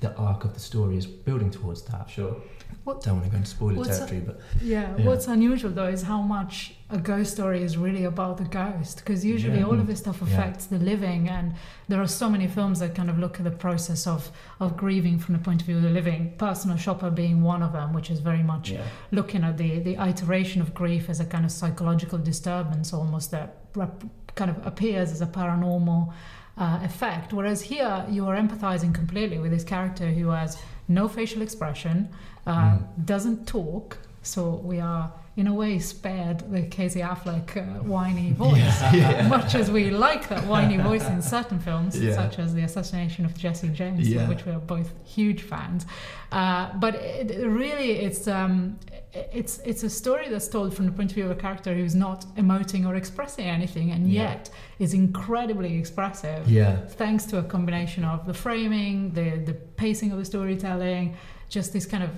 [0.00, 2.36] the arc of the story is building towards that Sure.
[2.84, 5.06] What- don't want to go into spoiler what's territory but Yeah, Yeah.
[5.06, 9.24] what's unusual though is how much a ghost story is really about the ghost because
[9.24, 9.66] usually Yeah.
[9.68, 10.26] all of this stuff Yeah.
[10.28, 11.54] affects the living and
[11.88, 15.16] there are so many films that kind of look at the process of of grieving
[15.18, 18.10] from the point of view of the living personal shopper being one of them which
[18.10, 18.82] is very much Yeah.
[19.18, 23.48] looking at the the iteration of grief as a kind of psychological disturbance almost that
[23.74, 26.12] rep- kind of appears as a paranormal
[26.56, 27.32] uh, effect.
[27.32, 32.08] Whereas here you are empathizing completely with this character who has no facial expression
[32.46, 33.98] uh, doesn't talk.
[34.22, 38.80] So we are in a way spared the Casey Affleck uh, whiny voice
[39.28, 42.14] much as we like that whiny voice in certain films Yeah.
[42.14, 44.22] such as the assassination of Jesse James Yeah.
[44.22, 45.86] of which we are both huge fans
[46.32, 48.78] uh, but it, really it's um,
[49.12, 51.94] it's it's a story that's told from the point of view of a character who's
[51.94, 54.22] not emoting or expressing anything and Yeah.
[54.22, 60.12] yet is incredibly expressive yeah thanks to a combination of the framing the the pacing
[60.12, 61.16] of the storytelling
[61.48, 62.10] just this kind of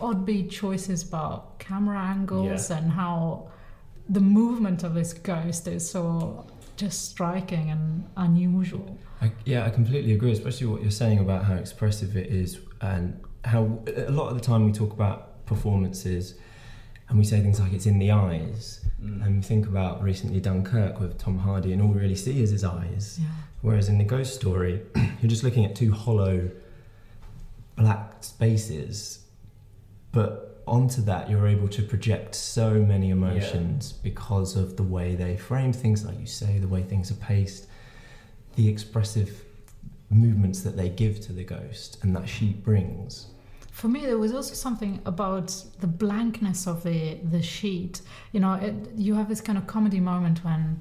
[0.00, 2.78] odd beat choices about camera angles Yeah.
[2.78, 3.48] and how
[4.08, 10.12] the movement of this ghost is so just striking and unusual I, yeah, I completely
[10.14, 14.34] agree, especially what you're saying about how expressive it is and how a lot of
[14.34, 16.36] the time we talk about performances
[17.10, 18.82] and we say things like it's in the eyes.
[19.02, 19.22] Mm.
[19.24, 22.50] And we think about recently Dunkirk with Tom Hardy, and all we really see is
[22.50, 23.18] his eyes.
[23.20, 23.26] yeah
[23.60, 24.80] Whereas in the ghost story,
[25.20, 26.50] you're just looking at two hollow
[27.76, 29.19] black spaces,
[30.12, 35.36] but onto that, you're able to project so many emotions because of the way they
[35.36, 37.66] frame things, like you say, the way things are paced,
[38.56, 39.44] the expressive
[40.10, 43.26] movements that they give to the ghost, and that she brings.
[43.72, 45.48] For me, there was also something about
[45.80, 48.02] the blankness of the the sheet.
[48.32, 50.80] You know, it, you have this kind of comedy moment when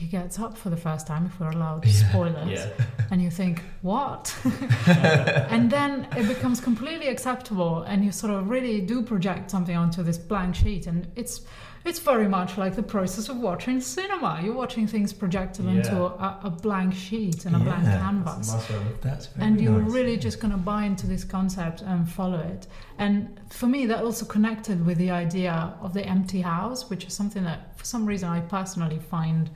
[0.00, 2.68] he gets up for the first time, if we're allowed spoilers, Yeah.
[3.10, 4.34] and you think, what?
[4.86, 10.02] and then it becomes completely acceptable, and you sort of really do project something onto
[10.02, 11.42] this blank sheet, and it's
[11.82, 14.38] it's very much like the process of watching cinema.
[14.44, 16.36] You're watching things projected onto Yeah.
[16.42, 18.52] a, a blank sheet and a blank Yeah, canvas.
[19.00, 19.90] That's very and you're nice.
[19.90, 22.66] really just going to buy into this concept and follow it.
[22.98, 27.14] And for me, that also connected with the idea of the empty house, which is
[27.14, 29.48] something that, for some reason, I personally find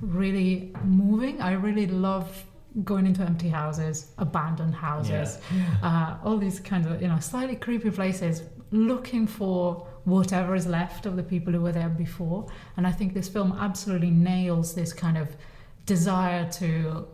[0.00, 1.40] really moving.
[1.40, 2.44] I really love
[2.84, 5.38] going into empty houses, abandoned houses,
[5.82, 11.04] uh, all these kinds of, you know, slightly creepy places, looking for whatever is left
[11.06, 12.46] of the people who were there before.
[12.76, 15.36] And I think this film absolutely nails this kind of
[15.84, 17.06] desire to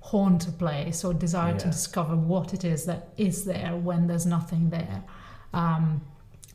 [0.00, 4.26] haunt a place or desire to discover what it is that is there when there's
[4.26, 5.02] nothing there.
[5.52, 6.02] Um,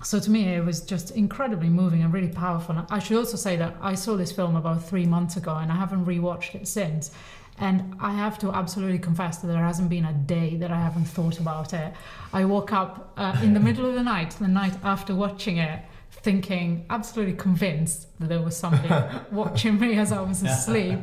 [0.04, 2.76] so to me, it was just incredibly moving and really powerful.
[2.90, 5.76] I should also say that I saw this film about three months ago and I
[5.76, 7.12] haven't rewatched it since.
[7.60, 11.06] And I have to absolutely confess that there hasn't been a day that I haven't
[11.06, 11.94] thought about it.
[12.34, 15.80] I woke up uh, in the middle of the night, the night after watching it,
[16.22, 18.92] thinking, absolutely convinced that there was something
[19.32, 21.00] watching me as I was asleep.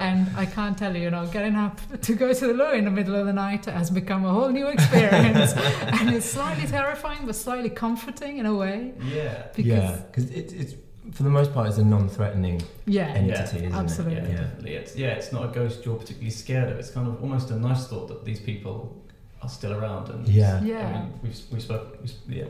[0.00, 2.84] And I can't tell you, you know, getting up to go to the loo in
[2.84, 5.52] the middle of the night has become a whole new experience.
[5.82, 8.94] and it's slightly terrifying, but slightly comforting in a way.
[9.12, 9.46] Yeah.
[9.54, 10.74] Because, yeah, because it, it's
[11.12, 14.16] for the most part it's a non-threatening yeah, entity, isn't absolutely.
[14.18, 14.30] it?
[14.30, 14.74] Yeah, definitely.
[14.74, 16.78] It's yeah, it's not a ghost you're particularly scared of.
[16.78, 19.00] It's kind of almost a nice thought that these people
[19.42, 20.08] are still around.
[20.08, 20.62] And Yeah.
[20.62, 20.86] Yeah.
[20.86, 21.98] I mean, we've we spoke.
[22.00, 22.44] We, sp- yeah,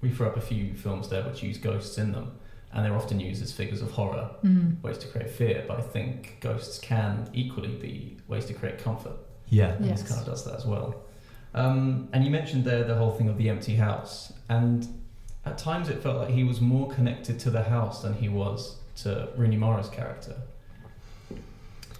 [0.00, 2.32] we throw up a few films there which use ghosts in them,
[2.72, 4.82] and they're often used as figures of horror, Mm.
[4.82, 5.64] ways to create fear.
[5.66, 9.16] But I think ghosts can equally be ways to create comfort.
[9.48, 9.72] Yeah.
[9.74, 10.02] And Yes.
[10.02, 11.02] this kind of does that as well.
[11.54, 14.86] Um, and you mentioned there the whole thing of the empty house, and
[15.44, 18.76] at times it felt like he was more connected to the house than he was
[18.96, 20.36] to Rooney Mara's character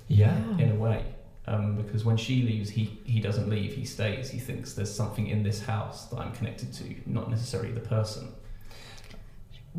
[0.09, 0.37] Yeah.
[0.59, 1.05] in a way.
[1.49, 4.29] Um, because when she leaves, he, he doesn't leave, he stays.
[4.31, 8.33] He thinks there's something in this house that I'm connected to, not necessarily the person.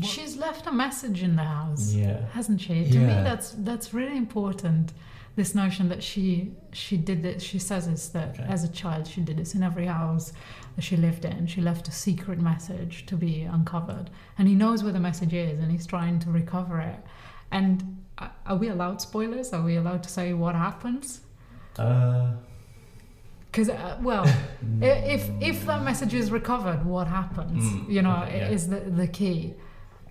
[0.02, 1.94] She's left a message in the house.
[1.94, 2.26] Yeah.
[2.32, 2.86] hasn't she?
[2.90, 4.94] To me, that's that's really important.
[5.36, 7.42] This notion that she she did it.
[7.42, 8.44] She says this that Okay.
[8.48, 10.34] as a child she did this in every house
[10.76, 11.48] that she lived in.
[11.48, 15.60] She left a secret message to be uncovered, and he knows where the message is,
[15.60, 17.00] and he's trying to recover it.
[17.52, 18.04] And
[18.46, 19.52] are we allowed spoilers?
[19.52, 21.22] Are we allowed to say what happens?
[21.80, 22.32] Uh,
[23.52, 24.26] Because uh, well,
[24.82, 27.64] if if that message is recovered, what happens?
[27.64, 28.56] Mm, you know, okay, yeah.
[28.56, 29.54] is the the key.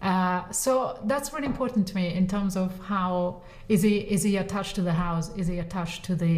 [0.03, 4.37] Uh, so that's really important to me in terms of how is he is he
[4.37, 5.27] attached to the house?
[5.37, 6.37] Is he attached to the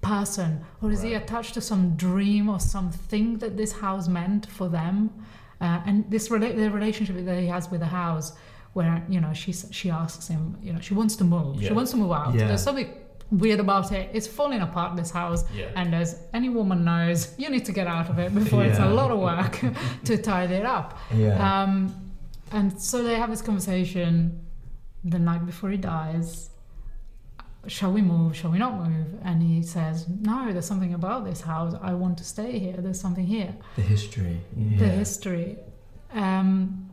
[0.00, 4.68] person, or is he attached to some dream or something that this house meant for
[4.68, 5.10] them?
[5.60, 8.32] Uh, and this rela- the relationship that he has with the house,
[8.72, 11.90] where you know she she asks him, you know, she wants to move, she wants
[11.92, 12.34] to move out.
[12.34, 12.46] Yeah.
[12.48, 12.88] There's something
[13.30, 14.10] weird about it.
[14.12, 14.96] It's falling apart.
[14.96, 15.44] This house.
[15.54, 15.70] Yeah.
[15.76, 18.88] And as any woman knows, you need to get out of it before it's a
[18.88, 19.60] lot of work
[20.04, 20.98] to tidy it up.
[21.14, 21.62] Yeah.
[21.62, 21.94] Um,
[22.52, 24.40] and so they have this conversation
[25.04, 26.50] the night before he dies.
[27.66, 28.34] Shall we move?
[28.36, 29.06] Shall we not move?
[29.22, 31.74] And he says, No, there's something about this house.
[31.82, 32.72] I want to stay here.
[32.78, 33.54] There's something here.
[33.76, 34.40] the history.
[34.56, 35.58] The history.
[36.12, 36.90] Um,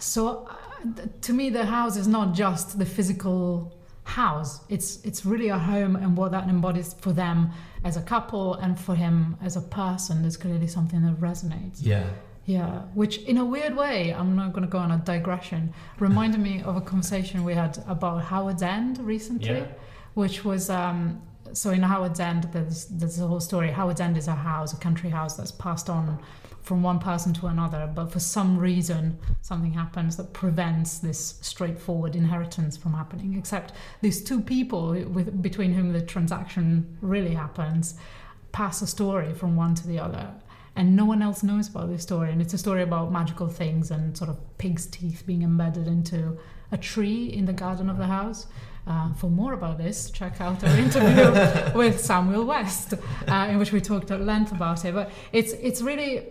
[0.00, 0.54] so uh,
[0.96, 3.72] th- to me, the house is not just the physical
[4.04, 4.60] house.
[4.68, 7.50] It's it's really a home and what that embodies for them
[7.84, 10.22] as a couple and for him as a person.
[10.22, 11.78] There's clearly something that resonates.
[11.80, 12.04] Yeah.
[12.46, 16.40] Yeah, which in a weird way, I'm not going to go on a digression, reminded
[16.40, 19.66] me of a conversation we had about Howard's End recently, Yeah.
[20.14, 21.20] which was um,
[21.52, 23.70] so in Howard's End, there's there's a whole story.
[23.70, 26.18] Howard's End is a house, a country house that's passed on
[26.62, 32.14] from one person to another, but for some reason, something happens that prevents this straightforward
[32.14, 33.36] inheritance from happening.
[33.36, 37.94] Except these two people with between whom the transaction really happens
[38.52, 40.28] pass a story from one to the other
[40.76, 43.90] and no one else knows about this story and it's a story about magical things
[43.90, 46.36] and sort of pig's teeth being embedded into
[46.72, 48.46] a tree in the garden of the house
[48.86, 52.94] uh, for more about this check out our interview with samuel west
[53.28, 56.26] uh, in which we talked at length about it but it's it's really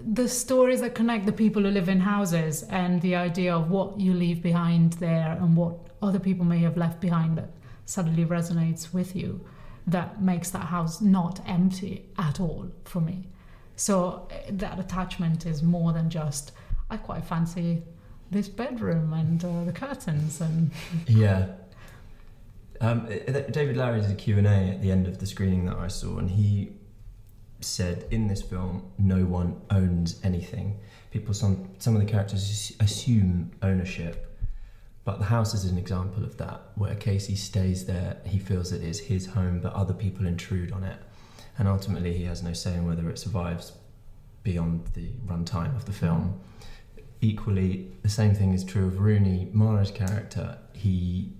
[0.00, 3.98] the stories that connect the people who live in houses and the idea of what
[3.98, 7.50] you leave behind there and what other people may have left behind that
[7.86, 9.40] suddenly resonates with you
[9.86, 13.28] that makes that house not empty at all for me
[13.76, 16.52] so eh, that attachment is more than just
[16.90, 17.82] I quite fancy
[18.30, 20.70] this bedroom and uh, the curtains and
[21.06, 21.46] Yeah.
[22.84, 25.88] Um, uh, David Lowery did a Q&A at the end of the screening that I
[25.88, 26.72] saw, and he
[27.60, 30.78] said, in this film, no one owns anything.
[31.10, 34.38] People, some, some of the characters assume ownership,
[35.04, 38.82] but the house is an example of that, where Casey stays there, he feels it
[38.82, 40.98] is his home, but other people intrude on it.
[41.56, 43.72] And ultimately, he has no say in whether it survives
[44.42, 46.38] beyond the runtime of the film.
[47.22, 50.58] equally, the same thing is true of Rooney Mara's character.
[50.74, 51.32] He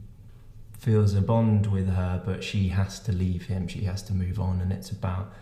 [0.84, 3.66] feels a bond with her, but she has to leave him.
[3.66, 5.32] She has to move on, and it's about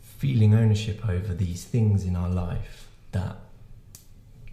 [0.00, 3.36] feeling ownership over these things in our life that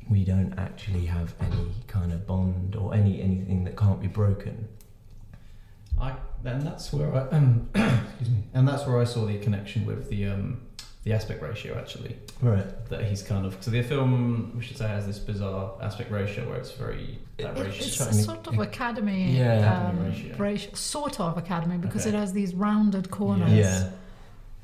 [0.09, 4.67] we don't actually have any kind of bond or any anything that can't be broken.
[5.99, 9.85] I and that's where I um, excuse me, and that's where I saw the connection
[9.85, 10.64] with the um,
[11.05, 12.17] the aspect ratio actually.
[12.41, 12.65] Right.
[12.89, 16.49] That he's kind of so the film we should say has this bizarre aspect ratio
[16.49, 17.85] where it's very that It- ratio.
[17.87, 19.59] it's a sort of academy, Yeah.
[19.59, 20.35] Academy um, ratio.
[20.37, 22.15] ratio- sort of academy because Okay.
[22.15, 23.51] it has these rounded corners.
[23.51, 23.89] Yeah.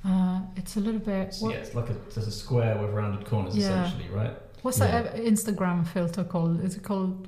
[0.03, 1.33] Uh, it's a little bit.
[1.35, 3.85] So what- yeah, it's like a there's a square with rounded corners Yeah.
[3.85, 4.33] essentially, right?
[4.63, 5.01] what's Yeah.
[5.03, 6.63] that Instagram filter called?
[6.63, 7.27] Is it called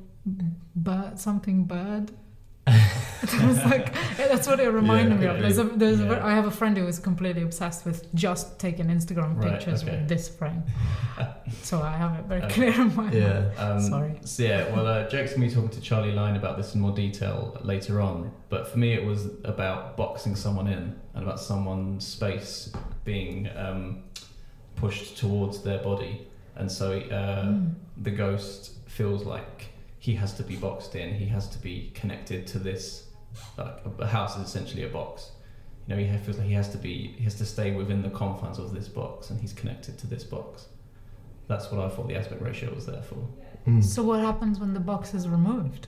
[0.75, 2.11] bird something bird?
[2.67, 5.39] it was like that's what it reminded me of.
[5.39, 6.25] There's a, there's Yeah.
[6.25, 9.97] I have a friend who is completely obsessed with just taking Instagram Right, pictures okay.
[9.97, 10.63] with this frame.
[11.61, 12.53] so I have it very Okay.
[12.53, 13.13] clear in my mind.
[13.13, 13.49] Yeah.
[13.57, 14.19] Um, Sorry.
[14.23, 16.93] So yeah, well, uh, Jake's gonna be talking to Charlie Lyne about this in more
[16.95, 18.31] detail later on.
[18.49, 22.71] But for me, it was about boxing someone in and about someone's space
[23.03, 24.03] being um,
[24.75, 27.73] pushed towards their body, and so uh, Mm.
[28.01, 29.67] the ghost feels like
[30.03, 31.13] he has to be boxed in.
[31.13, 33.07] He has to be connected to this.
[33.57, 35.31] Like a, a house is essentially a box.
[35.87, 37.15] You know, he feels like he has to be.
[37.17, 40.25] He has to stay within the confines of this box, and he's connected to this
[40.25, 40.67] box.
[41.47, 43.25] That's what I thought the aspect ratio was there for.
[43.65, 43.81] Mm.
[43.81, 45.87] So what happens when the box is removed?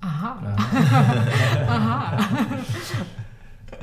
[0.00, 0.40] Aha.
[0.44, 0.56] Uh,
[1.74, 3.04] Aha.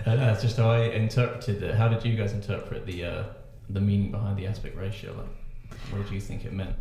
[0.06, 1.76] Uh, that's just how I interpreted it.
[1.76, 3.24] How did you guys interpret the uh,
[3.70, 5.14] the meaning behind the aspect ratio?
[5.14, 6.76] Like, what did you think it meant?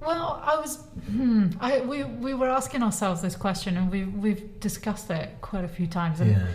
[0.00, 0.76] Well, I was.
[1.10, 5.64] Hmm, I we we were asking ourselves this question, and we we've discussed it quite
[5.64, 6.20] a few times.
[6.20, 6.46] And Yeah.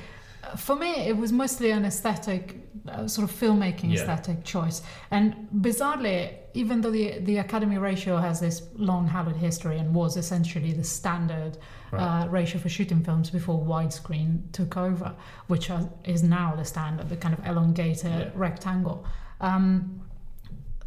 [0.44, 2.56] uh, for me, it was mostly an aesthetic,
[2.88, 4.00] uh, sort of filmmaking Yeah.
[4.02, 4.82] aesthetic choice.
[5.12, 10.16] And bizarrely, even though the the Academy ratio has this long hallowed history and was
[10.18, 11.58] essentially the standard
[11.92, 15.14] uh, ratio for shooting films before widescreen took over,
[15.48, 18.30] which are, is now the standard, the kind of elongated Yeah.
[18.36, 19.06] rectangle.
[19.42, 20.02] Um,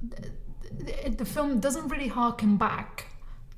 [0.02, 0.30] the,
[1.08, 3.06] the film doesn't really harken back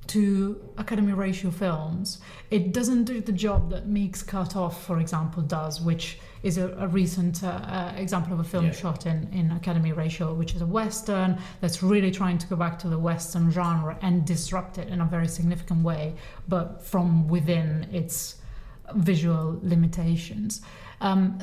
[0.08, 2.20] to Academy ratio films.
[2.50, 6.86] It doesn't do the job that Meek's Cutoff, for example, does, which is a, a
[6.88, 8.72] recent uh, uh, example of a film Yeah.
[8.72, 12.78] shot in, in Academy ratio, which is a Western that's really trying to go back
[12.78, 16.14] to the Western genre and disrupt it in a very significant way,
[16.48, 18.36] but from within its
[18.94, 20.62] visual limitations.
[21.02, 21.38] Um,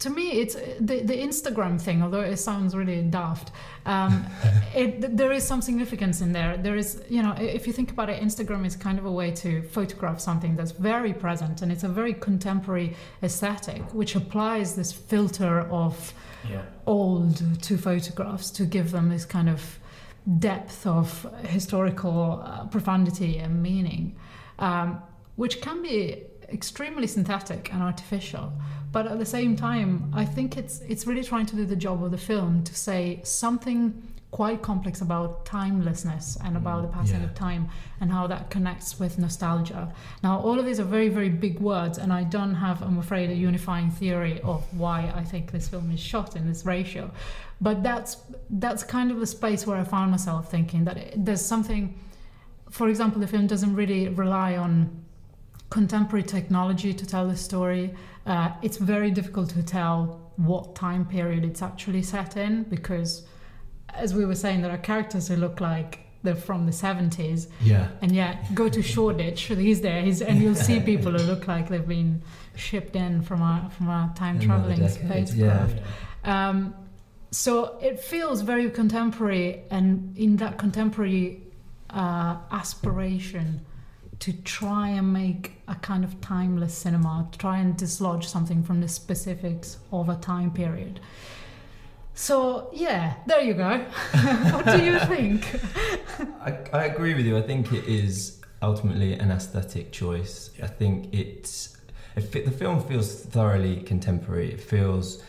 [0.00, 3.50] to me, it's the, the Instagram thing, although it sounds really daft.
[3.86, 4.26] Um,
[4.74, 6.56] it, there is some significance in there.
[6.56, 9.30] There is, you know, if you think about it, Instagram is kind of a way
[9.32, 14.92] to photograph something that's very present and it's a very contemporary aesthetic, which applies this
[14.92, 16.12] filter of
[16.48, 16.62] Yeah.
[16.86, 19.78] old to photographs to give them this kind of
[20.38, 24.14] depth of historical uh, profundity and meaning,
[24.58, 25.00] um,
[25.36, 28.52] which can be extremely synthetic and artificial.
[28.92, 32.02] But at the same time, I think it's it's really trying to do the job
[32.02, 37.20] of the film to say something quite complex about timelessness and mm, about the passing
[37.20, 37.26] yeah.
[37.26, 37.68] of time
[38.00, 39.90] and how that connects with nostalgia.
[40.22, 43.30] Now, all of these are very, very big words, and I don't have, I'm afraid,
[43.30, 47.10] a unifying theory of why I think this film is shot in this ratio.
[47.60, 48.18] But that's
[48.50, 51.98] that's kind of the space where I found myself thinking that it, there's something.
[52.70, 55.05] For example, the film doesn't really rely on
[55.70, 57.94] contemporary technology to tell the story.
[58.24, 63.26] Uh, it's very difficult to tell what time period it's actually set in because,
[63.94, 67.88] as we were saying, there are characters who look like they're from the 70s, Yeah.
[68.02, 71.86] and yet go to Shoreditch these days, and you'll see people who look like they've
[71.86, 72.22] been
[72.56, 75.76] shipped in from a from a time traveling spacecraft.
[76.24, 76.74] Um,
[77.30, 81.42] so it feels very contemporary, and in that contemporary
[81.90, 83.64] uh, aspiration
[84.20, 88.88] to try and make a kind of timeless cinema, try and dislodge something from the
[88.88, 91.00] specifics of a time period.
[92.14, 93.78] So yeah, there you go.
[94.12, 95.60] what do you think?
[96.40, 97.36] I, I agree with you.
[97.36, 100.50] I think it is ultimately an aesthetic choice.
[100.62, 101.76] I think it's
[102.16, 104.50] it, the film feels thoroughly contemporary.
[104.50, 105.22] It feels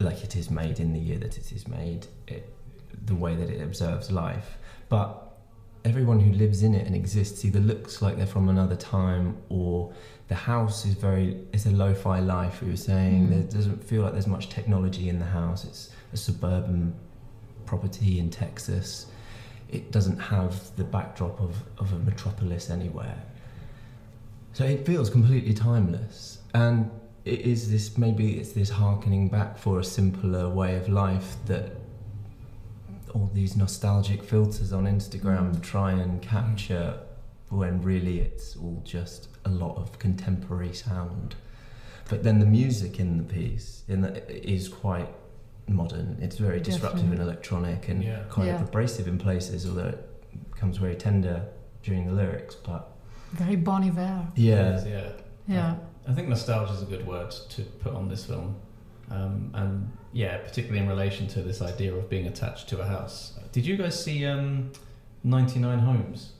[0.00, 2.50] like it is made in the year that it is made, it,
[3.04, 4.56] the way that it observes life.
[4.88, 5.23] But
[5.84, 9.92] everyone who lives in it and exists either looks like they're from another time or
[10.28, 13.26] the house is very it's a lo-fi life we were saying.
[13.26, 13.30] Mm.
[13.30, 15.64] there doesn't feel like there's much technology in the house.
[15.64, 16.94] It's a suburban
[17.66, 19.06] property in texas.
[19.70, 23.22] It doesn't have the backdrop of, of a metropolis anywhere.
[24.54, 26.38] So it feels completely timeless.
[26.54, 26.90] And
[27.24, 31.72] it is this maybe it's this harkening back for a simpler way of life that
[33.14, 35.62] all these nostalgic filters on Instagram Mm.
[35.62, 36.98] try and capture
[37.48, 41.36] when really it's all just a lot of contemporary sound.
[42.08, 45.08] But then the music in the piece in the, is quite
[45.68, 46.18] modern.
[46.20, 48.24] It's very disruptive and electronic and Yeah.
[48.28, 48.56] kind Yeah.
[48.56, 51.46] of abrasive in places, although it becomes very tender
[51.82, 52.54] during the lyrics.
[52.56, 52.90] But
[53.32, 54.26] Very Bon Iver.
[54.34, 55.08] yeah, yeah.
[55.46, 55.76] Yeah.
[56.06, 58.56] I think nostalgia is a good word to put on this film,
[59.10, 63.38] um, and yeah, particularly in relation to this idea of being attached to a house.
[63.52, 64.70] Did you guys see um,
[65.24, 66.32] 99 Homes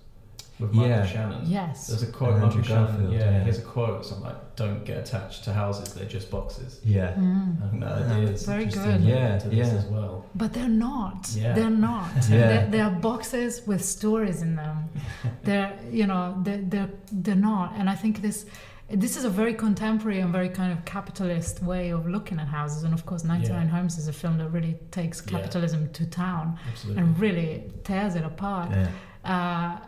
[0.59, 1.07] with Michael Yeah.
[1.07, 1.43] Shannon?
[1.45, 1.89] Yes.
[1.89, 3.13] There's a quote, And Michael Andrew Shannon.
[3.13, 3.41] Yeah, yeah.
[3.41, 7.13] he has a quote, something like, "Don't get attached to houses; they're just boxes." yeah.
[7.15, 7.65] Mm.
[7.65, 9.01] I think that idea is Very good.
[9.01, 9.75] Yeah, to this yeah.
[9.75, 10.25] as well.
[10.35, 11.29] But they're not.
[11.35, 11.55] Yeah.
[11.55, 12.11] They're not.
[12.31, 12.49] Yeah.
[12.49, 14.89] They're, they're boxes with stories in them.
[15.43, 17.75] they're, you know, they're, they're, they're not.
[17.77, 18.47] And I think this,
[18.91, 22.83] this is a very contemporary and very kind of capitalist way of looking at houses.
[22.85, 23.73] And of course, 99 Yeah.
[23.73, 25.39] Homes is a film that really takes Yeah.
[25.39, 27.03] capitalism to town Absolutely.
[27.03, 28.71] and really tears it apart.
[28.71, 28.89] yeah.
[29.25, 29.79] Uh,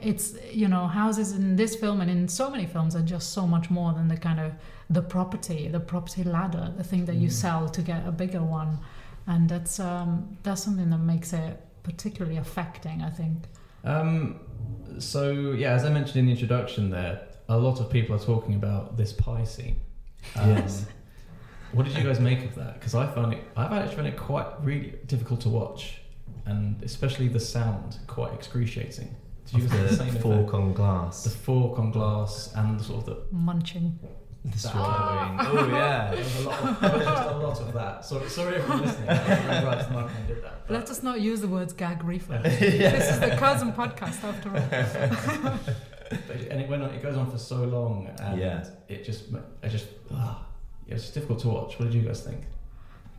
[0.00, 3.44] it's you know houses in this film and in so many films are just so
[3.46, 4.52] much more than the kind of
[4.88, 7.32] the property the property ladder the thing that you Mm.
[7.32, 8.78] sell to get a bigger one
[9.26, 13.48] and that's um, that's something that makes it particularly affecting i think
[13.84, 14.36] Um,
[14.98, 18.54] so yeah, as I mentioned in the introduction, there a lot of people are talking
[18.54, 19.80] about this pie scene.
[20.36, 20.86] Um, Yes.
[21.72, 22.74] What did you guys make of that?
[22.74, 26.00] Because I found it, I've actually found it quite really difficult to watch,
[26.46, 29.12] and especially the sound quite excruciating.
[29.46, 30.54] Did you guys the the same fork effect?
[30.54, 31.24] on glass?
[31.24, 33.98] The fork on glass and the sort of the munching
[34.44, 35.36] The swallowing.
[35.36, 35.58] going.
[35.58, 36.10] Oh yeah.
[36.14, 36.60] There was a lot.
[36.62, 38.04] Of, was just a lot of that.
[38.04, 39.08] Sorry, if sorry everyone listening.
[39.08, 40.60] I don't remember right, Martin did that.
[40.70, 44.62] let us not use the words gag reflex this is the Curzon podcast after all
[44.70, 45.76] But it-
[46.50, 46.90] and it went on.
[46.90, 48.64] It goes on for so long, and Yeah.
[48.88, 49.24] it just,
[49.62, 50.34] I just, yeah,
[50.88, 51.78] it's difficult to watch.
[51.78, 52.42] What did you guys think?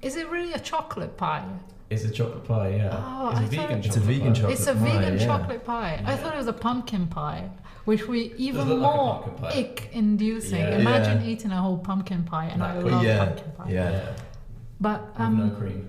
[0.02, 1.48] is it really a chocolate pie
[1.90, 2.90] It's a chocolate pie, yeah.
[2.94, 4.40] Oh, it's a I vegan thought- chocolate It's a vegan pie.
[4.40, 5.26] chocolate it's a pie, vegan yeah.
[5.26, 5.94] chocolate pie.
[6.06, 6.16] I Yeah.
[6.18, 7.50] thought it was a pumpkin pie,
[7.86, 10.60] which we even look like more ick inducing.
[10.60, 10.78] Yeah.
[10.78, 11.28] Imagine Yeah.
[11.32, 13.26] eating a whole pumpkin pie, and I love Yeah.
[13.26, 13.70] pumpkin pie.
[13.72, 13.90] Yeah.
[13.92, 14.14] Yeah,
[14.82, 15.88] But with um, no cream.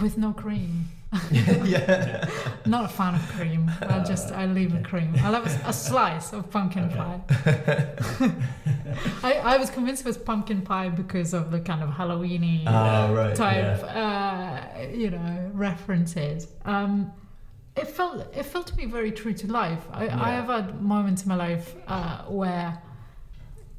[0.00, 0.88] with no cream.
[1.64, 2.28] yeah.
[2.66, 3.70] Not a fan of cream.
[3.82, 5.14] I just I leave the cream.
[5.22, 7.20] I love a, slice of pumpkin pie.
[9.22, 13.10] I, I was convinced it was pumpkin pie because of the kind of Halloweeny Ah,
[13.12, 13.34] right.
[13.34, 16.48] type, uh, you know, references.
[16.64, 17.12] Um,
[17.76, 19.84] it felt it felt to me very true to life.
[19.92, 22.80] I, I have had moments in my life uh, where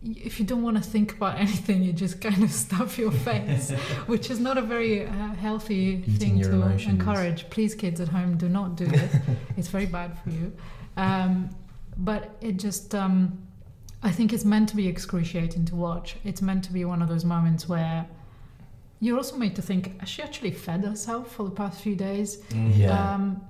[0.05, 3.71] if you don't want to think about anything, you just kind of stuff your face,
[4.05, 6.93] which is not a very uh, healthy Eating thing to emotions.
[6.93, 7.49] encourage.
[7.49, 9.15] Please, kids at home, do not do this.
[9.57, 10.53] it's very bad for you.
[10.97, 11.49] Um,
[11.97, 13.41] but it just, um,
[14.03, 16.17] I think it's meant to be excruciating to watch.
[16.23, 18.05] It's meant to be one of those moments where
[18.99, 22.39] you're also made to think, has she actually fed herself for the past few days?
[22.53, 23.13] Yeah.
[23.13, 23.41] Um,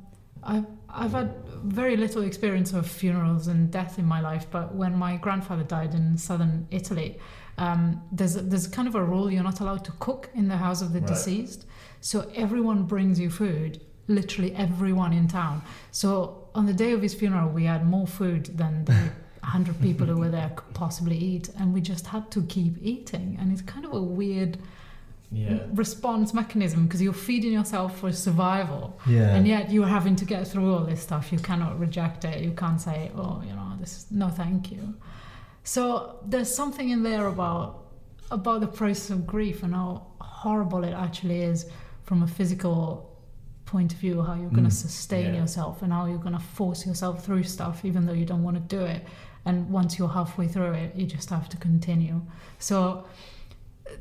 [0.43, 0.65] I've,
[0.95, 5.17] I've had very little experience of funerals and death in my life, but when my
[5.17, 7.19] grandfather died in southern Italy,
[7.57, 10.57] um, there's, a, there's kind of a rule you're not allowed to cook in the
[10.57, 11.07] house of the Right.
[11.07, 11.65] deceased.
[12.01, 15.61] So everyone brings you food, literally everyone in town.
[15.91, 18.93] So on the day of his funeral, we had more food than the
[19.41, 23.37] 100 people who were there could possibly eat, and we just had to keep eating.
[23.39, 24.57] And it's kind of a weird
[25.31, 25.59] Yeah.
[25.73, 28.99] response mechanism because you're feeding yourself for survival.
[29.07, 29.35] Yeah.
[29.35, 31.31] And yet you're having to get through all this stuff.
[31.33, 32.41] You cannot reject it.
[32.41, 34.93] You can't say, oh, you know, this is no thank you.
[35.63, 37.81] So there's something in there about
[38.31, 41.67] about the process of grief and how horrible it actually is
[42.03, 43.11] from a physical
[43.65, 44.85] point of view, how you're going to Mm.
[44.87, 45.41] sustain Yeah.
[45.41, 48.57] yourself and how you're going to force yourself through stuff even though you don't want
[48.57, 49.05] to do it.
[49.45, 52.21] And once you're halfway through it, you just have to continue.
[52.57, 53.05] So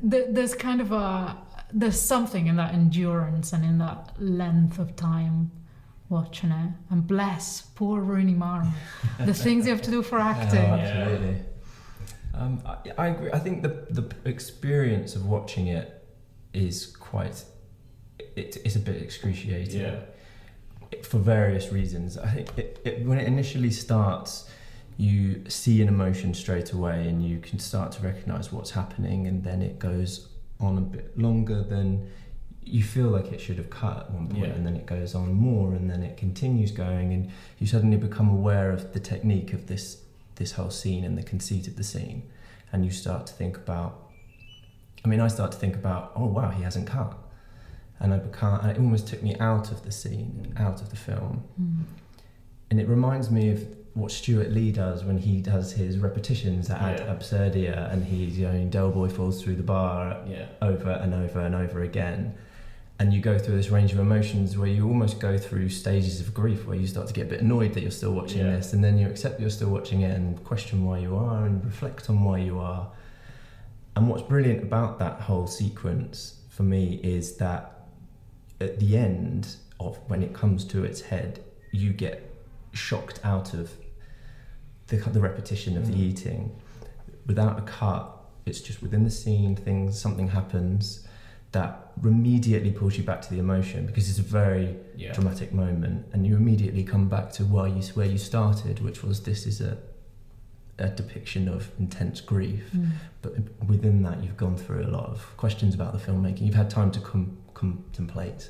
[0.09, 1.37] th- there's kind of a
[1.73, 5.51] there's something in that endurance and in that length of time
[6.09, 6.71] watching it.
[6.89, 8.71] And bless poor Rooney Mara,
[9.19, 10.59] the things you have to do for Oh, acting.
[10.59, 11.41] absolutely.
[12.33, 13.31] Um, I, I agree.
[13.31, 16.05] I think the the experience of watching it
[16.53, 17.43] is quite.
[18.35, 19.81] It, it's a bit excruciating.
[19.81, 19.99] Yeah.
[21.03, 24.49] For various reasons, I think it, it, when it initially starts,
[24.97, 29.43] you see an emotion straight away, and you can start to recognise what's happening, and
[29.43, 30.29] then it goes
[30.59, 32.09] on a bit longer than
[32.63, 34.53] you feel like it should have cut at one point, Yeah.
[34.53, 37.29] and then it goes on more, and then it continues going, and
[37.59, 40.01] you suddenly become aware of the technique of this
[40.37, 42.23] this whole scene and the conceit of the scene,
[42.73, 44.01] and you start to think about.
[45.05, 47.15] I mean, I start to think about, oh wow, he hasn't cut,
[47.99, 48.59] and I become.
[48.61, 51.83] And it almost took me out of the scene, out of the film, Mm.
[52.71, 53.65] and it reminds me of
[53.95, 57.15] what Stewart Lee does when he does his repetitions at Yeah.
[57.15, 60.45] Absurdia, and he's you know, Del Boy falls through the bar Yeah.
[60.61, 62.35] over and over and over again.
[62.97, 66.33] and you go through this range of emotions where you almost go through stages of
[66.33, 68.55] grief where you start to get a bit annoyed that you're still watching Yeah.
[68.55, 71.61] this and then you accept you're still watching it and question why you are and
[71.65, 72.87] reflect on why you are
[73.97, 77.81] and what's brilliant about that whole sequence for me is that
[78.61, 81.41] at the end of when it comes to its head
[81.73, 82.23] you get
[82.71, 83.71] shocked out of
[84.87, 85.99] the, the repetition of the Mm.
[86.09, 86.55] eating
[87.25, 88.11] without a cut
[88.45, 91.07] it's just within the scene things something happens
[91.51, 95.13] that immediately pulls you back to the emotion because it's a very Yeah.
[95.13, 99.23] dramatic moment and you immediately come back to why you where you started which was
[99.23, 99.77] this is a
[100.77, 102.91] a depiction of intense grief Mm.
[103.21, 103.33] but
[103.65, 106.91] within that you've gone through a lot of questions about the filmmaking you've had time
[106.91, 108.49] to com- contemplate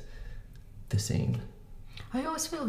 [0.88, 1.40] the scene
[2.12, 2.68] I always feel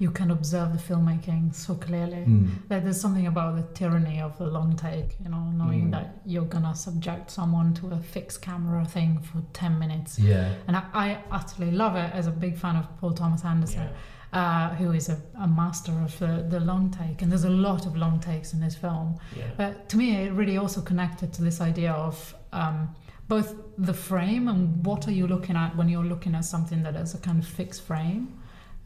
[0.00, 2.24] you can observe the filmmaking so clearly.
[2.26, 2.50] Mm.
[2.68, 5.90] That there's something about the tyranny of the long take, you know, knowing Mm.
[5.92, 10.18] that you're gonna subject someone to a fixed camera thing for 10 minutes.
[10.18, 13.88] yeah And I, I utterly love it as a big fan of Paul Thomas Anderson,
[14.32, 17.22] uh, who is a, a master of the, the long take.
[17.22, 19.18] And there's a lot of long takes in this film.
[19.36, 19.44] Yeah.
[19.56, 22.94] But to me, it really also connected to this idea of um,
[23.26, 26.94] both the frame and what are you looking at when you're looking at something that
[26.96, 28.37] is a kind of fixed frame.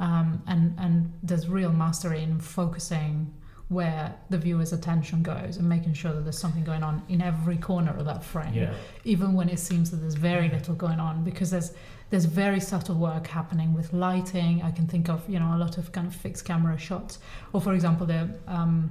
[0.06, 3.32] Um, and, and there's real mastery in focusing
[3.68, 7.56] where the viewer's attention goes and making sure that there's something going on in every
[7.56, 8.74] corner of that frame Yeah.
[9.04, 11.72] even when it seems that there's very little going on because there's
[12.10, 15.78] there's very subtle work happening with lighting i can think of you know a lot
[15.78, 17.18] of kind of fixed camera shots
[17.54, 18.90] or for example the um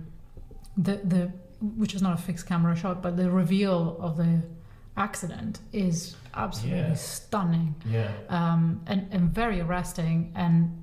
[0.78, 1.32] the the
[1.82, 4.42] which is not a fixed camera shot but the reveal of the
[4.98, 6.94] accident is absolutely Yeah.
[6.96, 8.12] stunning Yeah.
[8.30, 10.81] um, and, and very arresting and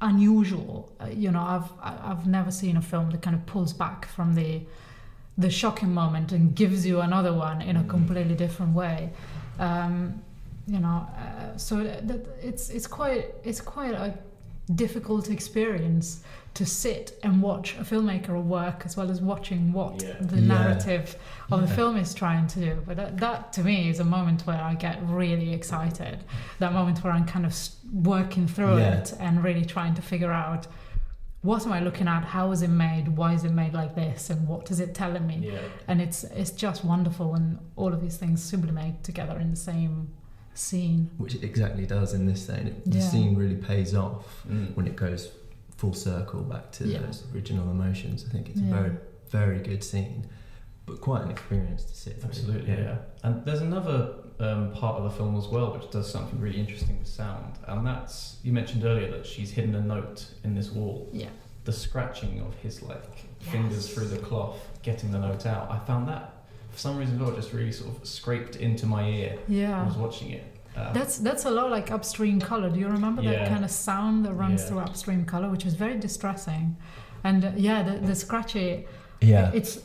[0.00, 0.92] unusual.
[1.00, 4.34] Uh, you know, I've I've never seen a film that kind of pulls back from
[4.34, 4.62] the
[5.36, 9.10] the shocking moment and gives you another one in a completely different way.
[9.58, 10.22] Um,
[10.66, 14.18] you know, uh, so that it's it's quite it's quite a
[14.74, 16.22] difficult experience
[16.54, 20.14] to sit and watch a filmmaker work as well as watching what Yeah.
[20.20, 20.48] the Yeah.
[20.58, 21.16] narrative
[21.52, 22.82] of the film is trying to do.
[22.86, 26.18] But that, that to me is a moment where I get really excited.
[26.58, 27.54] That moment where I'm kind of
[27.92, 28.94] working through Yeah.
[28.98, 30.66] it and really trying to figure out
[31.42, 32.24] what am I looking at?
[32.24, 33.16] How is it made?
[33.16, 34.28] Why is it made like this?
[34.28, 35.38] And what is it telling me?
[35.52, 35.60] Yeah.
[35.86, 40.08] And it's it's just wonderful when all of these things sublimate together in the same
[40.54, 41.08] scene.
[41.18, 42.66] which it exactly does in this scene.
[42.66, 44.74] It, The scene really pays off Mm.
[44.74, 45.30] when it goes
[45.78, 46.98] full circle back to Yeah.
[46.98, 48.26] those original emotions.
[48.28, 48.68] I think it's Yeah.
[48.70, 48.96] a very,
[49.30, 50.26] very good scene,
[50.86, 52.28] but quite an experience to sit through.
[52.30, 52.98] Absolutely, yeah.
[53.22, 56.96] And there's another um, part of the film as well which does something really interesting
[57.00, 61.08] with sound, and that's you mentioned earlier that she's hidden a note in this wall.
[61.12, 61.30] Yeah.
[61.64, 63.02] The scratching of his like
[63.40, 65.68] fingers through the cloth, getting the note out.
[65.72, 66.34] I found that
[66.70, 69.84] for some reason, as well, just really sort of scraped into my ear when I
[69.84, 70.44] was watching it.
[70.78, 72.70] Um, That's that's a lot like upstream color.
[72.70, 74.68] Do you remember that kind of sound that runs Yeah.
[74.68, 76.76] through upstream color, which is very distressing?
[77.24, 78.86] And uh, yeah, the, the scratchy.
[79.20, 79.50] Yeah.
[79.54, 79.80] It's.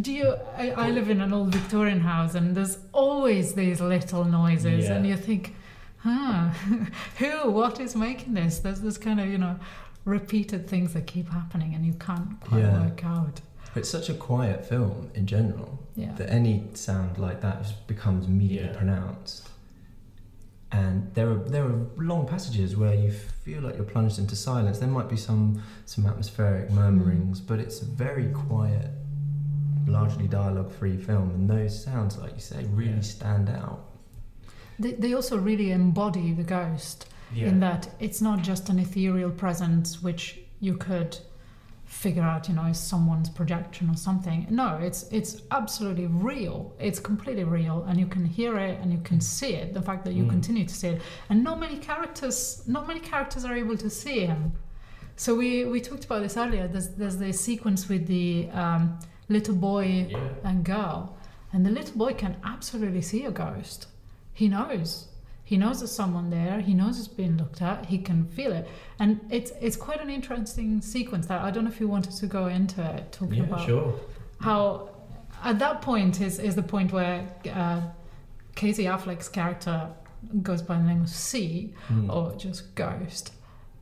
[0.00, 0.34] Do you?
[0.56, 4.94] I, I live in an old Victorian house, and there's always these little noises, Yeah.
[4.94, 5.54] and you think,
[5.98, 6.48] huh,
[7.18, 7.50] who?
[7.50, 8.58] What is making this?
[8.60, 9.56] There's this kind of you know,
[10.04, 12.80] repeated things that keep happening, and you can't quite Yeah.
[12.82, 13.40] work out.
[13.76, 16.12] It's such a quiet film in general Yeah.
[16.16, 18.76] that any sound like that just becomes immediately Yeah.
[18.76, 19.48] pronounced.
[20.70, 24.78] And there are there are long passages where you feel like you're plunged into silence.
[24.78, 26.76] There might be some some atmospheric hmm.
[26.76, 28.90] murmurings, but it's a very quiet,
[29.86, 33.00] largely dialogue-free film, and those sounds, like you say, really Yeah.
[33.00, 33.84] stand out.
[34.78, 37.06] They, they also really embody the ghost.
[37.34, 37.48] yeah.
[37.48, 41.18] in that it's not just an ethereal presence which you could
[41.88, 47.00] figure out you know is someone's projection or something no it's it's absolutely real it's
[47.00, 50.12] completely real and you can hear it and you can see it the fact that
[50.14, 50.30] you Mm.
[50.30, 54.26] continue to see it and not many characters not many characters are able to see
[54.26, 54.52] him
[55.16, 58.98] so we we talked about this earlier there's there's the sequence with the um
[59.30, 60.18] little boy Yeah.
[60.48, 61.16] and girl,
[61.52, 63.86] and the little boy can absolutely see a ghost.
[64.32, 65.08] He knows.
[65.50, 66.60] He knows there's someone there.
[66.60, 67.86] He knows it's being looked at.
[67.86, 68.68] He can feel it,
[68.98, 71.26] and it's it's quite an interesting sequence.
[71.26, 73.94] That I don't know if you wanted to go into it, talking Yeah, about sure.
[74.40, 74.90] how
[75.42, 77.26] at that point is is the point where
[77.62, 77.80] uh,
[78.56, 79.88] Casey Affleck's character
[80.42, 82.10] goes by the name of C Hmm.
[82.10, 83.32] or just Ghost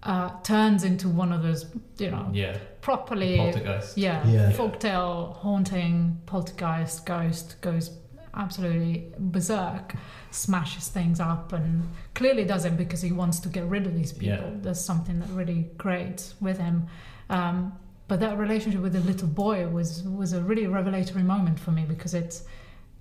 [0.05, 1.67] uh, turns into one of those
[1.99, 2.59] you know Yeah.
[2.81, 3.99] properly Poltergeist.
[3.99, 4.53] yeah, Yeah.
[4.53, 7.91] folktale haunting poltergeist ghost goes
[8.37, 9.95] absolutely berserk
[10.31, 11.83] smashes things up and
[12.15, 14.51] clearly does it because he wants to get rid of these people Yeah.
[14.63, 16.87] there's something that really great with him
[17.31, 17.73] um,
[18.09, 21.85] but that relationship with the little boy was was a really revelatory moment for me
[21.89, 22.45] because it's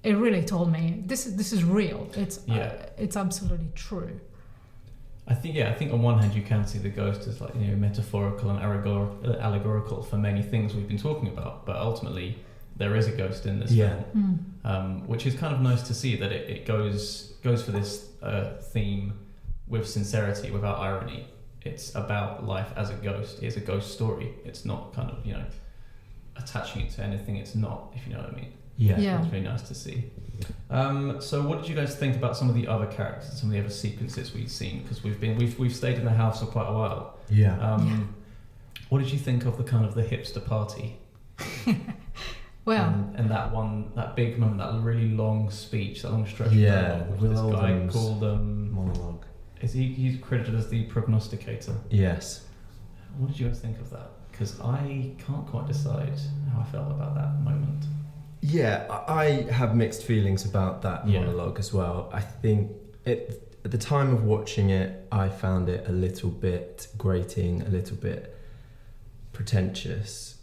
[0.04, 2.56] it really told me this is this is real it's Yeah.
[2.58, 4.20] uh, it's absolutely true
[5.28, 7.56] I think yeah, I think on one hand you can see the ghost as like
[7.56, 12.38] you know metaphorical and allegor- allegorical for many things we've been talking about, but ultimately
[12.78, 14.02] there is a ghost in this Yeah.
[14.12, 17.72] film, um, which is kind of nice to see that it, it goes goes for
[17.72, 19.14] this uh, theme
[19.68, 21.28] with sincerity, without irony.
[21.62, 23.42] It's about life as a ghost.
[23.42, 24.34] It's a ghost story.
[24.46, 25.46] It's not kind of you know
[26.38, 27.38] attaching it to anything.
[27.38, 28.52] It's not, if you know what I mean.
[28.78, 29.00] Yeah.
[29.00, 29.22] Yeah.
[29.24, 30.12] It's really nice to see.
[30.70, 33.54] Um, so, what did you guys think about some of the other characters, some of
[33.54, 34.82] the other sequences we've seen?
[34.84, 37.18] Because we've been we've we've stayed in the house for quite a while.
[37.30, 37.58] Yeah.
[37.60, 38.14] Um,
[38.90, 40.98] What did you think of the kind of the hipster party?
[42.66, 46.48] well and, and that one, that big moment, that really long speech, that long stretch.
[46.48, 49.26] of Yeah, dialogue, which Will this guy called um, Monologue.
[49.62, 51.76] is he he's credited as the prognosticator.
[51.90, 52.46] Yes.
[53.18, 54.10] What did you guys think of that?
[54.32, 56.20] Because I can't quite decide
[56.52, 57.86] how I felt about that moment.
[58.42, 61.20] Yeah, I I have mixed feelings about that Yeah.
[61.22, 62.10] monologue as well.
[62.14, 62.72] I think
[63.06, 67.70] it, at the time of watching it, I found it a little bit grating, a
[67.70, 68.36] little bit
[69.34, 70.35] pretentious.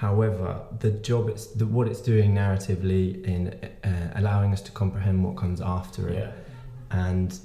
[0.00, 3.48] However, the job it's the, what it's doing narratively in
[3.82, 6.32] uh, allowing us to comprehend what comes after it, Yeah.
[7.06, 7.38] and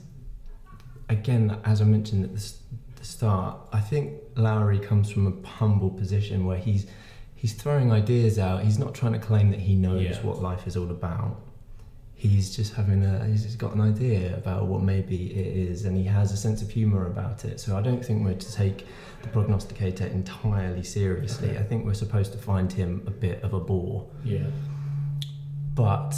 [1.10, 2.52] again, as I mentioned at the,
[2.98, 6.88] the start, I think Lowery comes from a humble position where he's
[7.36, 8.64] he's throwing ideas out.
[8.64, 10.22] He's not trying to claim that he knows Yeah.
[10.22, 11.40] what life is all about.
[12.22, 15.98] He's just having a he's just got an idea about what maybe it is, and
[15.98, 17.60] he has a sense of humour about it.
[17.60, 18.86] So I don't think we're to take
[19.24, 21.50] the prognosticator entirely seriously.
[21.50, 21.58] Okay.
[21.58, 24.46] I think we're supposed to find him a bit of a bore Yeah.
[25.74, 26.16] but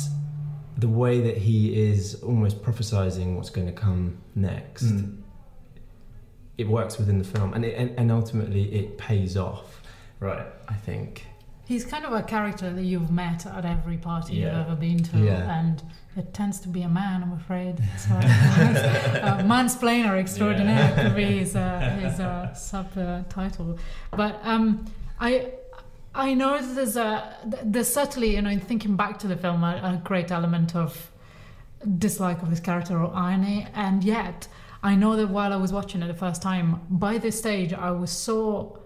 [0.77, 5.21] the way that he is almost prophesizing what's going to come next, Mm.
[6.57, 9.81] it works within the film, and, it, and and ultimately it pays off.
[10.19, 10.45] Right.
[10.67, 11.27] I think.
[11.65, 14.45] He's kind of a character that you've met at every party Yeah.
[14.59, 15.59] you've ever been to, Yeah.
[15.59, 15.81] and
[16.17, 17.75] it tends to be a man, I'm afraid.
[17.97, 21.03] So, uh, mansplainer extraordinaire Yeah.
[21.03, 23.79] could be his, uh, his uh, subtitle.
[24.11, 24.85] But um,
[25.19, 25.51] I.
[26.15, 29.63] I know that there's a there's certainly you know in thinking back to the film
[29.63, 31.09] a, a great element of
[31.97, 34.47] dislike of this character or irony, and yet
[34.83, 37.89] I know that while I was watching it the first time, by this stage I
[37.89, 38.77] was so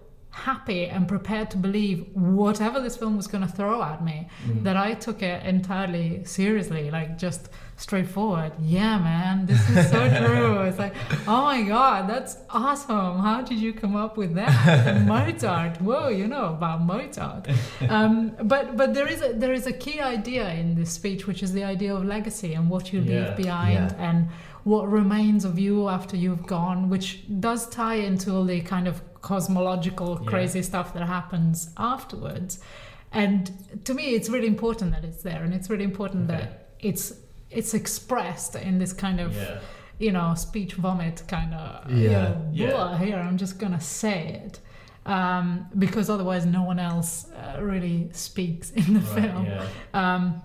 [0.45, 4.63] happy and prepared to believe whatever this film was going to throw at me Mm.
[4.65, 8.51] that I took it entirely seriously, like just straightforward.
[8.61, 10.61] Yeah, man, this is so true.
[10.67, 10.95] It's like,
[11.27, 13.19] oh my god, that's awesome.
[13.27, 15.05] How did you come up with that?
[15.13, 15.81] Mozart.
[15.81, 17.47] Whoa, you know about Mozart.
[17.89, 18.13] Um,
[18.43, 21.51] but but there is a there is a key idea in this speech, which is
[21.53, 24.07] the idea of legacy and what you Yeah, leave behind yeah.
[24.09, 24.29] and
[24.63, 27.07] what remains of you after you've gone, which
[27.39, 30.29] does tie into all the kind of cosmological Yeah.
[30.29, 32.59] crazy stuff that happens afterwards.
[33.11, 33.51] And
[33.85, 36.39] to me, it's really important that it's there, and it's really important Okay.
[36.41, 37.13] that it's
[37.49, 39.59] it's expressed in this kind of Yeah.
[39.99, 42.23] you know speech vomit kind of you Yeah.
[42.23, 42.97] know, Yeah.
[42.97, 44.59] here i'm just gonna say it
[45.05, 49.21] um, because otherwise no one else uh, really speaks in the Right.
[49.21, 49.63] film Yeah.
[49.93, 50.41] um,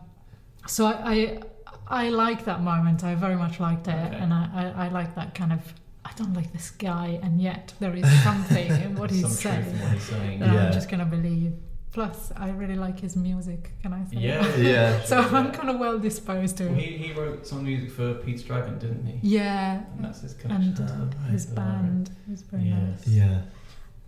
[0.68, 1.40] so I, I
[1.88, 3.02] I like that moment.
[3.04, 4.16] I very much liked it, Okay.
[4.22, 5.60] and I, I, I like that kind of.
[6.05, 9.64] I don't like this guy, and yet there is something in what he's Some truth
[9.64, 10.40] saying in what he's saying.
[10.40, 10.66] that Yeah.
[10.66, 11.53] I'm just gonna believe.
[11.92, 13.70] Plus, I really like his music.
[13.82, 14.16] Can I say?
[14.16, 14.57] Yeah.
[14.57, 15.00] Yeah.
[15.05, 15.28] so Yeah.
[15.38, 18.78] I'm kind of well disposed to Well, he, he wrote some music for Pete's Dragon,
[18.78, 19.18] didn't he?
[19.36, 20.68] Yeah, And that's his connection.
[20.68, 22.78] and to uh, his Peter band is very Yeah.
[22.80, 23.07] nice.
[23.07, 23.40] Yeah.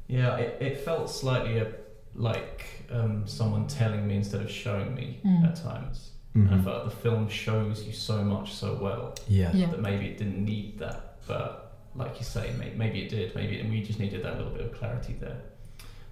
[0.08, 1.66] Yeah, it, it felt slightly uh,
[2.14, 5.44] like um, someone telling me instead of showing me Mm.
[5.48, 6.10] at times.
[6.34, 6.64] And I Mhm.
[6.64, 9.50] felt the film shows you so much so well Yeah.
[9.54, 9.66] Yeah.
[9.70, 11.63] that maybe it didn't need that, but
[11.96, 13.34] like you say, may, maybe it did.
[13.34, 15.38] Maybe and we just needed that little bit of clarity there.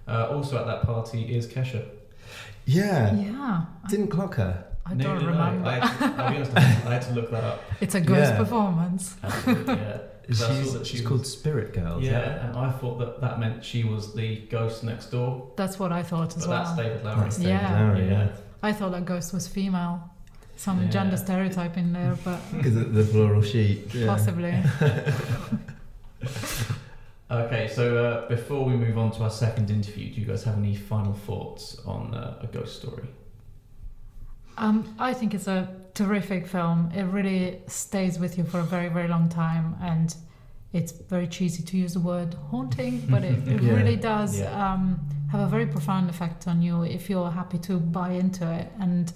[0.07, 1.85] Uh, also at that party is Kesha.
[2.65, 3.13] Yeah.
[3.15, 4.65] Yeah, Didn't clock her.
[4.85, 5.69] I Neither don't remember.
[5.69, 5.79] I.
[5.79, 7.61] I had to, I'll be honest, I had to look that up.
[7.81, 8.37] it's a ghost Yeah.
[8.37, 9.15] performance.
[9.23, 9.97] Absolutely, yeah.
[10.27, 11.99] 'Cause She's, that she she's was- called Spirit Girl.
[11.99, 15.51] is Yeah, and I thought that that meant she was the ghost next door.
[15.57, 16.63] That's what I thought as But well.
[16.63, 17.19] that's David Lowery.
[17.21, 17.79] That's David Yeah.
[17.81, 18.27] Lowery, yeah.
[18.61, 20.09] I thought that ghost was female.
[20.55, 20.89] Some Yeah.
[20.89, 23.93] gender stereotype in there, but Because of the floral sheet.
[23.93, 24.07] Yeah.
[24.07, 24.53] possibly.
[27.31, 30.55] Okay, so uh, before we move on to our second interview, do you guys have
[30.57, 33.07] any final thoughts on uh, a ghost story?
[34.57, 36.91] Um, I think it's a terrific film.
[36.95, 40.13] It really stays with you for a very, very long time, and
[40.73, 43.73] it's very cheesy to use the word haunting, but it, it Yeah.
[43.73, 44.73] really does Yeah.
[44.73, 44.99] um,
[45.31, 48.71] have a very profound effect on you if you're happy to buy into it.
[48.79, 49.11] And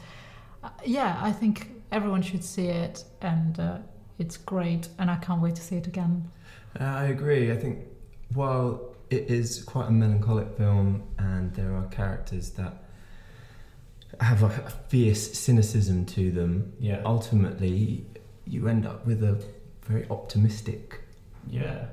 [0.64, 3.78] uh, yeah, I think everyone should see it, and uh,
[4.18, 6.32] it's great, and I can't wait to see it again.
[6.80, 7.51] Uh, I agree.
[7.51, 7.80] I think
[8.34, 12.84] while it is quite a melancholic film and there are characters that
[14.19, 17.01] have like a fierce cynicism to them, Yeah.
[17.05, 18.05] ultimately
[18.45, 19.41] you end up with a
[19.84, 21.01] very optimistic
[21.49, 21.86] Yeah.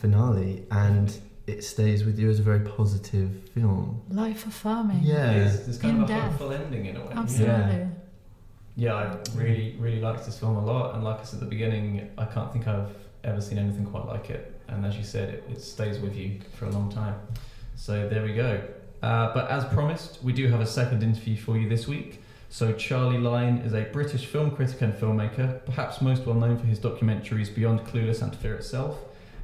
[0.00, 1.16] finale and
[1.46, 4.00] it stays with you as a very positive film.
[4.08, 5.00] Life affirming.
[5.02, 5.32] Yeah.
[5.32, 6.24] It's, it's kind In of a depth.
[6.38, 7.12] hopeful ending in a way.
[7.14, 7.88] Absolutely.
[8.76, 10.94] Yeah, I really, really liked this film a lot.
[10.94, 12.94] And like I said at the beginning, I can't think I've
[13.24, 14.60] ever seen anything quite like it.
[14.68, 17.16] And as you said, it, it stays with you for a long time.
[17.76, 18.62] So there we go.
[19.02, 22.22] Uh, but as promised, we do have a second interview for you this week.
[22.48, 26.66] So Charlie Lyne is a British film critic and filmmaker, perhaps most well known for
[26.66, 28.98] his documentaries Beyond Clueless and Fear Itself.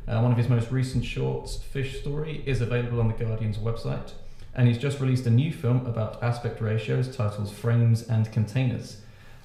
[0.07, 4.13] Uh, one of his most recent shorts, Fish Story, is available on the Guardian's website.
[4.55, 8.99] And he's just released a new film about aspect ratios titled Frames and Containers.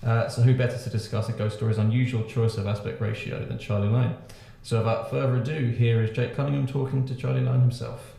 [0.04, 3.58] Uh, so who better to discuss a ghost story's unusual choice of aspect ratio than
[3.58, 4.16] Charlie Lyne?
[4.62, 8.16] So without further ado, here is Jake Cunningham talking to Charlie Lyne himself.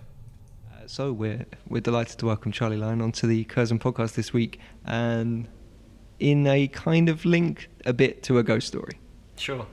[0.72, 4.60] Uh, so we're we're delighted to welcome Charlie Lyne onto the Curzon podcast this week,
[4.84, 5.48] and
[6.20, 8.98] in a kind of link a bit to a ghost story.
[9.36, 9.66] Sure.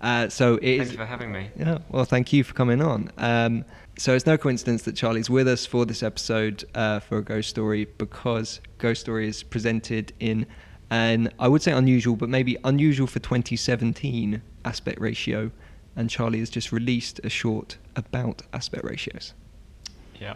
[0.00, 0.92] Uh, so it Thank is.
[0.92, 1.50] you for having me.
[1.56, 3.10] Yeah, well, thank you for coming on.
[3.18, 3.64] Um,
[3.98, 7.48] so it's no coincidence that Charlie's with us for this episode uh, for a ghost
[7.50, 10.46] story because Ghost Story is presented in
[10.90, 15.50] an, I would say unusual, but maybe unusual for 2017 aspect ratio.
[15.96, 19.34] And Charlie has just released a short about aspect ratios.
[20.20, 20.34] Yeah.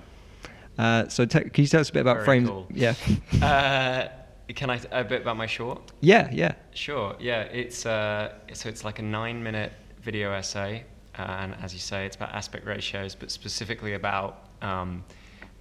[0.79, 2.49] Uh, so te- can you tell us a bit about Very frames?
[2.49, 2.67] cool.
[2.73, 2.95] Yeah.
[3.41, 4.09] Uh,
[4.55, 5.93] can I a bit about my short?
[6.01, 6.55] yeah, yeah.
[6.75, 7.15] Sure.
[7.21, 7.43] Yeah.
[7.43, 9.73] It's uh, so it's like a nine-minute
[10.03, 10.85] video essay,
[11.15, 15.05] and as you say, it's about aspect ratios, but specifically about um,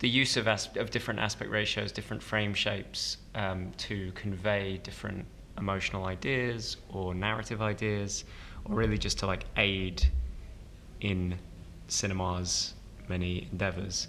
[0.01, 5.25] the use of as- of different aspect ratios, different frame shapes um, to convey different
[5.59, 8.25] emotional ideas or narrative ideas,
[8.65, 10.03] or really just to like aid
[11.01, 11.37] in
[11.87, 12.73] cinema's
[13.07, 14.07] many endeavors.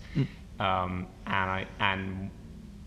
[0.59, 2.31] Um, and I and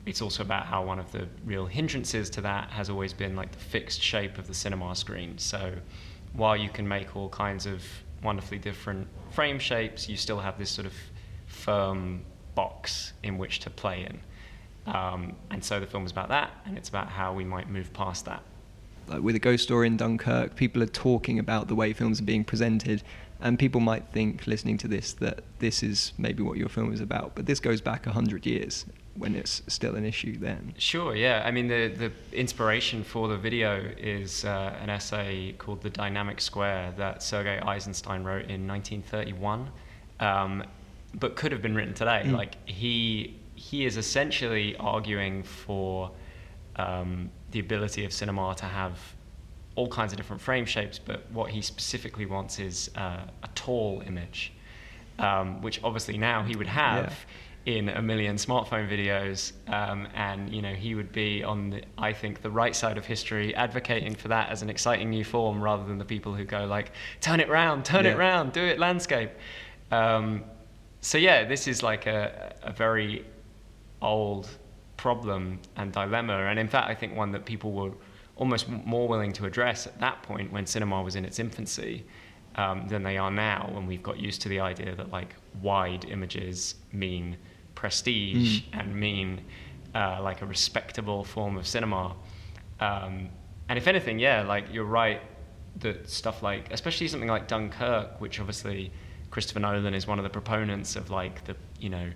[0.08, 3.51] it's also about how one of the real hindrances to that has always been like
[3.51, 5.38] the fixed shape of the cinema screen.
[5.38, 5.74] So
[6.34, 7.84] while you can make all kinds of
[8.24, 10.93] wonderfully different frame shapes, you still have this sort of
[11.47, 12.24] firm
[12.56, 14.20] box in which to play in.
[14.93, 17.91] Um, and so the film is about that, and it's about how we might move
[17.93, 18.43] past that.
[19.08, 22.24] like with a ghost story in Dunkirk, people are talking about the way films are
[22.24, 23.03] being presented,
[23.41, 27.01] and people might think, listening to this, that this is maybe what your film is
[27.01, 27.36] about.
[27.36, 28.86] But this goes back a hundred years
[29.18, 30.74] when it's still an issue then.
[30.78, 31.41] Sure, yeah.
[31.45, 36.41] I mean, the, the inspiration for the video is uh, an essay called The Dynamic
[36.41, 39.70] Square that Sergei Eisenstein wrote in 1931,
[40.20, 40.64] um,
[41.20, 42.24] but could have been written today.
[42.26, 42.34] Mm.
[42.34, 46.11] Like, he, he is essentially arguing for
[46.76, 48.99] um, the ability of cinema to have
[49.76, 54.03] all kinds of different frame shapes, but what he specifically wants is uh, a tall
[54.05, 54.53] image,
[55.20, 57.26] um, which obviously now he would have
[57.66, 62.13] in a million smartphone videos, um, and you know he would be on the, I
[62.13, 65.84] think the right side of history, advocating for that as an exciting new form, rather
[65.84, 66.91] than the people who go like,
[67.22, 68.11] turn it round, turn Yeah.
[68.11, 69.32] it round, do it landscape.
[69.91, 70.43] Um,
[71.06, 73.24] so yeah, this is like a, a very
[74.01, 74.49] old
[74.97, 77.91] problem and dilemma, and in fact, I think one that people were
[78.38, 82.03] almost more willing to address at that point when cinema was in its infancy
[82.56, 86.06] um, than they are now, when we've got used to the idea that like wide
[86.06, 87.38] images mean
[87.76, 89.41] prestige and mean
[89.93, 92.16] uh, like a respectable form of cinema.
[92.80, 93.30] Um,
[93.70, 95.22] and if anything, yeah, like you're right
[95.82, 98.91] that stuff like, especially something like Dunkirk, which obviously
[99.36, 102.10] Christopher Nolan is one of the proponents of like the, you know,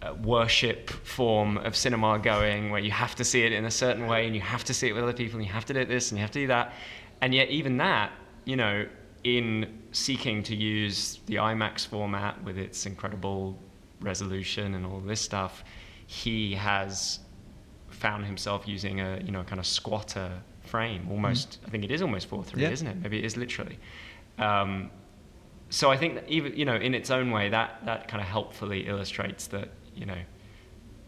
[0.00, 4.06] uh, worship form of cinema going where you have to see it in a certain
[4.06, 5.84] way and you have to see it with other people and you have to do
[5.84, 6.72] this and you have to do that.
[7.20, 8.10] And yet, even that,
[8.46, 8.86] you know,
[9.22, 13.58] in seeking to use the IMAX format with its incredible
[14.00, 15.62] resolution and all this stuff,
[16.06, 17.18] he has
[17.90, 20.32] found himself using a, you know, kind of squatter
[20.62, 22.70] frame, almost, I think it is almost 4 3, Yeah.
[22.70, 22.96] isn't it?
[23.02, 23.78] Maybe it is literally.
[24.38, 24.90] Um,
[25.72, 28.28] so I think that even you know in its own way that that kind of
[28.28, 30.18] helpfully illustrates that you know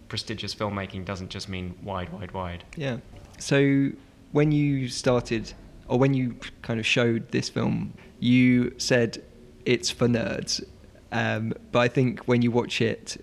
[0.09, 2.65] prestigious filmmaking doesn't just mean wide, wide, wide.
[2.77, 2.99] Yeah.
[3.39, 3.91] So
[4.33, 5.53] when you started,
[5.89, 9.23] or when you kind of showed this film, you said
[9.65, 10.63] it's for nerds.
[11.13, 13.17] Um, but I think when you watch it,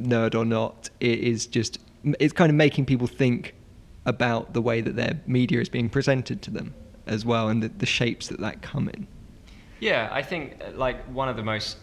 [0.00, 1.78] nerd or not, it is just
[2.18, 3.54] it's kind of making people think
[4.06, 6.74] about the way that their media is being presented to them
[7.06, 9.06] as well, and the, the shapes that that come in.
[9.80, 11.78] Yeah, I think uh, like one of the most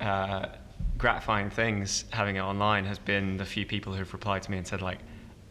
[0.00, 0.46] uh,
[0.98, 4.66] gratifying things having it online has been the few people who've replied to me and
[4.66, 4.98] said like,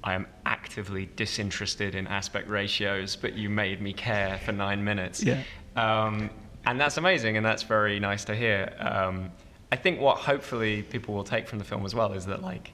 [0.03, 5.21] I am actively disinterested in aspect ratios, but you made me care for nine minutes.
[5.23, 5.43] Yeah.
[5.75, 6.29] Um,
[6.65, 8.73] and that's amazing, and that's very nice to hear.
[8.79, 9.31] Um,
[9.71, 12.73] I think what hopefully people will take from the film as well is that like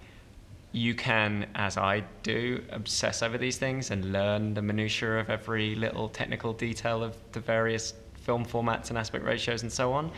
[0.72, 5.76] you can, as I do, obsess over these things and learn the minutiae of every
[5.76, 7.94] little technical detail of the various
[8.26, 10.12] film formats and aspect ratios and so on.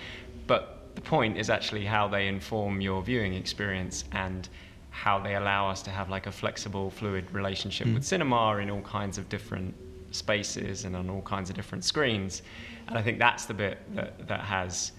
[0.48, 0.62] But
[0.96, 4.48] the point is actually how they inform your viewing experience and
[4.90, 7.94] how they allow us to have like a flexible, fluid relationship Mm.
[7.96, 9.76] with cinema in all kinds of different
[10.12, 12.42] spaces and on all kinds of different screens.
[12.88, 14.94] And I think that's the bit that, that has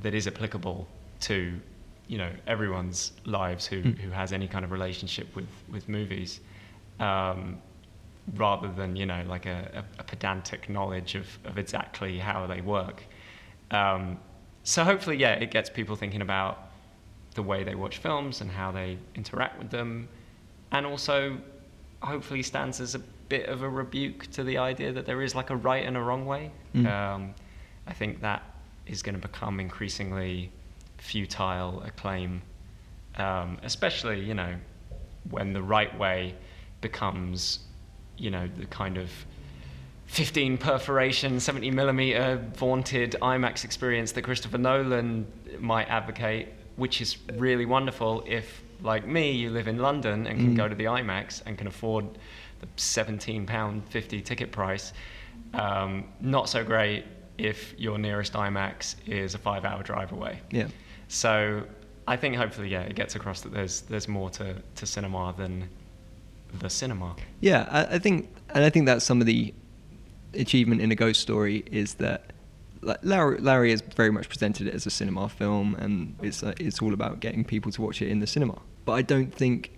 [0.00, 0.86] that is applicable
[1.20, 1.36] to
[2.06, 3.98] you know everyone's lives who, Mm.
[3.98, 6.40] who has any kind of relationship with with movies
[7.00, 7.58] um,
[8.34, 13.02] rather than you know like a, a, pedantic knowledge of, of exactly how they work.
[13.70, 14.18] Um,
[14.64, 16.68] so hopefully yeah it gets people thinking about
[17.34, 20.08] the way they watch films and how they interact with them.
[20.72, 21.38] And also
[22.02, 22.98] hopefully stands as a
[23.28, 26.00] bit of a rebuke to the idea that there is like a right and a
[26.00, 26.50] wrong way.
[26.74, 26.86] Mm.
[26.86, 27.34] um,
[27.86, 28.42] I think that
[28.86, 30.50] is going to become increasingly
[30.98, 32.42] futile a claim,
[33.16, 34.54] um, especially you know
[35.30, 36.34] when the right way
[36.80, 37.60] becomes
[38.18, 39.10] you know the kind of
[40.06, 45.26] 15 perforation 70 millimeter vaunted IMAX experience that Christopher Nolan
[45.58, 50.54] might advocate, which is really wonderful if like me you live in London and can
[50.54, 50.56] Mm.
[50.56, 52.06] go to the IMAX and can afford
[52.60, 54.92] the 17 pound 50 ticket price.
[55.54, 57.04] Um, not so great
[57.36, 60.40] if your nearest IMAX is a five hour drive away.
[60.50, 60.68] Yeah.
[61.08, 61.64] So
[62.06, 65.68] I think hopefully, yeah, it gets across that there's there's more to, to cinema than
[66.52, 67.16] the cinema.
[67.40, 69.54] Yeah, I, I think, and I think that's some of the
[70.34, 72.32] achievement in a ghost story is that
[72.82, 76.54] like, Lowery, Lowery has very much presented it as a cinema film, and it's uh,
[76.58, 78.60] it's all about getting people to watch it in the cinema.
[78.84, 79.72] But I don't think,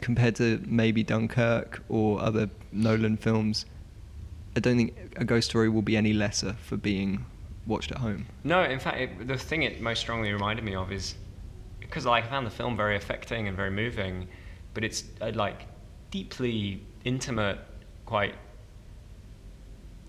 [0.00, 3.66] compared to maybe Dunkirk or other Nolan films,
[4.56, 7.26] I don't think a ghost story will be any lesser for being
[7.66, 8.26] watched at home.
[8.44, 11.14] No, in fact, it, the thing it most strongly reminded me of is
[11.80, 14.28] because like, I found the film very affecting and very moving,
[14.74, 15.66] but it's uh, like
[16.14, 17.58] deeply intimate,
[18.06, 18.36] quite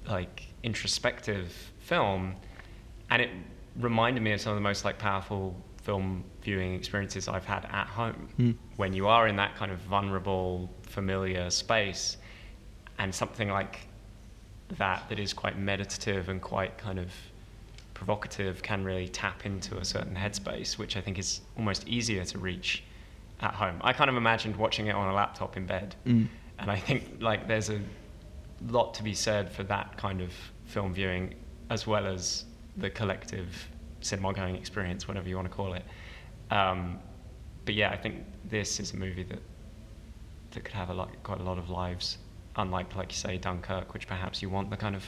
[0.07, 2.35] like introspective film,
[3.09, 3.31] and it
[3.79, 7.87] reminded me of some of the most like powerful film viewing experiences I've had at
[7.87, 8.29] home.
[8.37, 8.51] Hmm.
[8.75, 12.17] When you are in that kind of vulnerable, familiar space,
[12.99, 13.87] and something like
[14.77, 17.09] that that is quite meditative and quite kind of
[17.95, 22.37] provocative can really tap into a certain headspace, which I think is almost easier to
[22.37, 22.83] reach
[23.41, 23.77] at home.
[23.81, 26.27] I kind of imagined watching it on a laptop in bed, Mm.
[26.59, 27.79] and I think like there's a
[28.69, 30.31] lot to be said for that kind of
[30.65, 31.35] film viewing,
[31.69, 32.45] as well as
[32.77, 33.67] the collective
[34.01, 35.83] cinema going experience, whatever you want to call it.
[36.51, 36.99] Um,
[37.65, 39.39] but yeah, I think this is a movie that
[40.51, 42.17] that could have a lot, quite a lot of lives.
[42.57, 45.03] Unlike, like you say, Dunkirk, which perhaps you want the kind of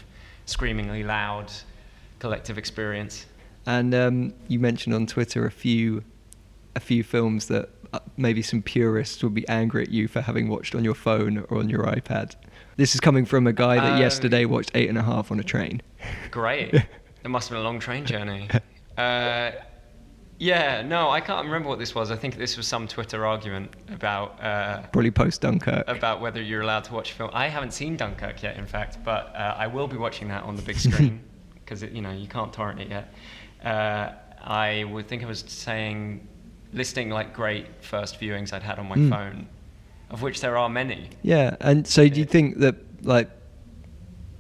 [0.45, 1.49] screamingly loud
[2.19, 3.25] collective experience.
[3.65, 6.03] And um, you mentioned on Twitter a few
[6.75, 7.69] a few films that
[8.17, 11.57] maybe some purists would be angry at you for having watched on your phone or
[11.59, 12.35] on your iPad.
[12.75, 15.39] This is coming from a guy that Um, yesterday watched eight and a half on
[15.39, 15.81] a train.
[16.31, 16.73] Great.
[17.23, 18.47] it must have been a long train journey.
[18.97, 19.51] Uh,
[20.39, 22.11] yeah, no, I can't remember what this was.
[22.11, 25.88] I think this was some Twitter argument about uh, Probably post Dunkirk.
[25.88, 27.31] about whether you're allowed to watch film.
[27.33, 30.55] I haven't seen Dunkirk yet, in fact, but uh, I will be watching that on
[30.55, 31.21] the big screen
[31.55, 33.13] because you know you can't torrent it yet.
[33.63, 34.11] Uh,
[34.43, 36.27] I would think I was saying
[36.74, 39.09] listing like great first viewings I'd had on my Mm.
[39.09, 39.47] phone,
[40.09, 41.09] of which there are many.
[41.24, 43.30] Yeah, and so do you think that like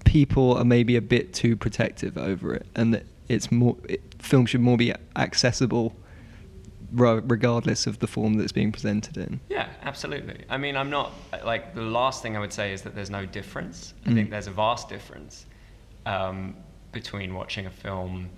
[0.05, 4.45] people are maybe a bit too protective over it, and that it's more it, film
[4.45, 5.95] should more be accessible,
[6.91, 9.39] regardless of the form that it's being presented in?
[9.49, 10.43] Yeah, absolutely.
[10.49, 11.11] I mean, I'm not
[11.43, 13.93] like the last thing I would say is that there's no difference.
[14.05, 14.13] I Mm.
[14.15, 15.45] think there's a vast difference
[16.05, 16.55] um,
[16.93, 18.29] between watching a film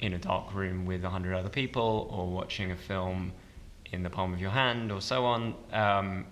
[0.00, 3.32] in a dark room with a hundred other people or watching a film
[3.92, 5.54] in the palm of your hand or so on.
[5.72, 6.26] Um,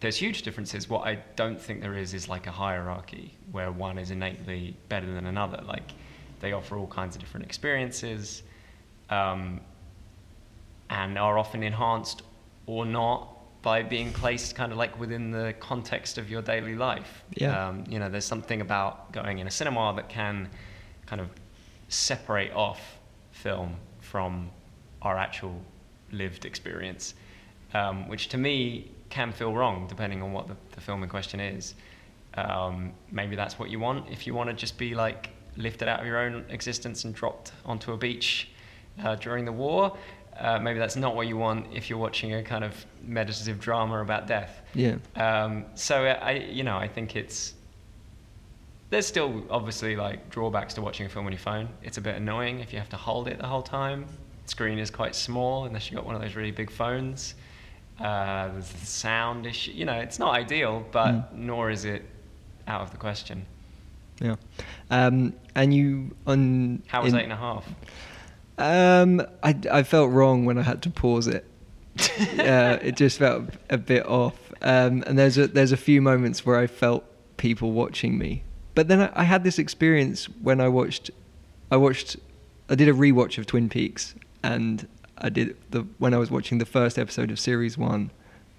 [0.00, 0.88] there's huge differences.
[0.88, 5.10] What I don't think there is is like a hierarchy where one is innately better
[5.12, 5.62] than another.
[5.66, 5.92] Like
[6.40, 8.42] they offer all kinds of different experiences,
[9.08, 9.60] um,
[10.90, 12.22] and are often enhanced
[12.66, 17.24] or not by being placed kind of like within the context of your daily life.
[17.34, 17.68] Yeah.
[17.68, 20.48] Um, you know, there's something about going in a cinema that can
[21.06, 21.28] kind of
[21.88, 22.95] separate off
[23.46, 24.50] film from
[25.02, 25.56] our actual
[26.10, 27.14] lived experience,
[27.74, 31.38] um, which to me can feel wrong depending on what the, the film in question
[31.38, 31.74] is.
[32.34, 34.00] Um, maybe that's what you want.
[34.10, 37.52] If you want to just be like lifted out of your own existence and dropped
[37.64, 38.48] onto a beach
[39.04, 39.96] uh, during the war,
[40.40, 44.02] uh, maybe that's not what you want if you're watching a kind of meditative drama
[44.02, 44.60] about death.
[44.74, 44.96] Yeah.
[45.14, 47.54] Um, so I, you know, I think it's
[48.90, 51.68] there's still obviously like drawbacks to watching a film on your phone.
[51.82, 54.06] It's a bit annoying if you have to hold it the whole time.
[54.44, 57.34] The screen is quite small unless you've got one of those really big phones.
[58.00, 59.72] Uh, there's the sound issue.
[59.72, 61.32] You know, it's not ideal, but Mm.
[61.32, 62.04] nor is it
[62.68, 63.46] out of the question.
[64.20, 64.36] Yeah.
[64.90, 67.66] Um, and you on How was in- eight and a half?
[68.58, 71.44] Um, I, I felt wrong when I had to pause it.
[72.38, 74.34] uh, it just felt a bit off.
[74.62, 77.04] Um, and there's a there's a few moments where I felt
[77.36, 78.42] people watching me.
[78.76, 81.10] But then I, I had this experience when I watched,
[81.72, 82.16] I watched,
[82.70, 84.14] I did a rewatch of Twin Peaks,
[84.44, 84.86] and
[85.18, 88.10] I did the when I was watching the first episode of series one,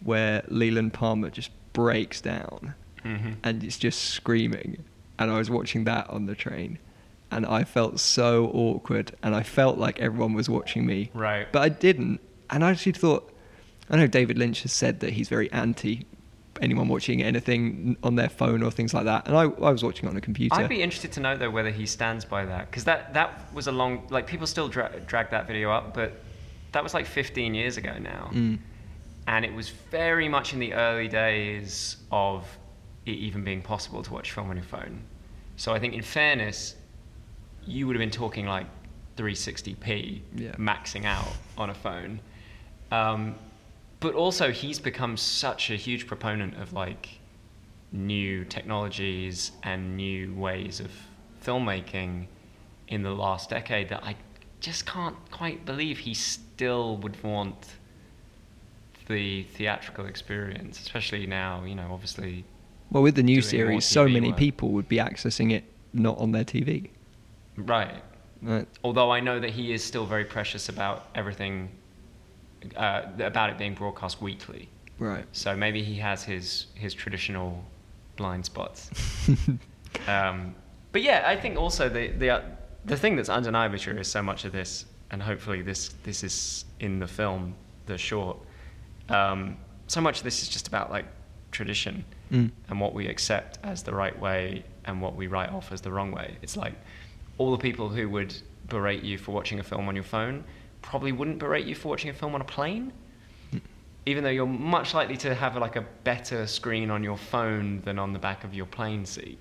[0.03, 2.73] where Leland Palmer just breaks down,
[3.05, 3.35] Mhm.
[3.43, 4.83] and it's just screaming,
[5.19, 6.79] and I was watching that on the train,
[7.31, 11.47] and I felt so awkward, and I felt like everyone was watching me, Right.
[11.51, 13.31] but I didn't, and I actually thought,
[13.89, 16.05] I know David Lynch has said that he's very anti
[16.61, 20.07] anyone watching anything on their phone or things like that, and I, I was watching
[20.09, 20.55] on a computer.
[20.55, 23.67] I'd be interested to know though whether he stands by that because that that was
[23.67, 26.13] a long like people still dra- drag that video up, but
[26.73, 28.59] that was like 15 years ago now, Mm.
[29.27, 32.45] and it was very much in the early days of
[33.05, 35.01] it even being possible to watch film on your phone.
[35.55, 36.75] So I think, in fairness,
[37.65, 38.67] you would have been talking like
[39.15, 40.51] 360p, Yeah.
[40.57, 41.27] maxing out
[41.57, 42.19] on a phone.
[42.91, 43.35] Um,
[43.99, 47.19] but also, he's become such a huge proponent of like
[47.91, 50.91] new technologies and new ways of
[51.43, 52.27] filmmaking
[52.87, 54.15] in the last decade that I
[54.59, 57.75] just can't quite believe he still would want
[59.07, 62.43] the theatrical experience, especially now, you know, obviously.
[62.91, 64.37] Well, with the new series, so many work.
[64.37, 66.89] people would be accessing it not on their TV.
[67.55, 68.03] Right.
[68.41, 68.67] Right.
[68.83, 71.69] Although I know that he is still very precious about everything,
[72.75, 74.69] uh, about it being broadcast weekly.
[74.99, 75.25] Right.
[75.31, 77.63] So maybe he has his his traditional
[78.15, 78.89] blind spots.
[80.07, 80.55] um,
[80.91, 82.41] but yeah, I think also the the uh,
[82.85, 86.65] the thing that's undeniably true is so much of this, and hopefully this this is
[86.79, 87.55] in the film,
[87.85, 88.37] the short.
[89.09, 89.57] Um,
[89.87, 91.05] so much of this is just about like
[91.51, 92.51] tradition Mm.
[92.67, 95.89] and what we accept as the right way and what we write off as the
[95.89, 96.35] wrong way.
[96.41, 96.73] It's like
[97.37, 98.35] all the people who would
[98.67, 100.43] berate you for watching a film on your phone
[100.81, 102.91] probably wouldn't berate you for watching a film on a plane
[104.07, 107.99] even though you're much likely to have like a better screen on your phone than
[107.99, 109.37] on the back of your plane seat.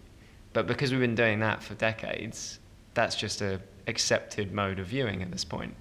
[0.53, 2.59] But because we've been doing that for decades,
[2.93, 5.73] that's just a accepted mode of viewing at this point.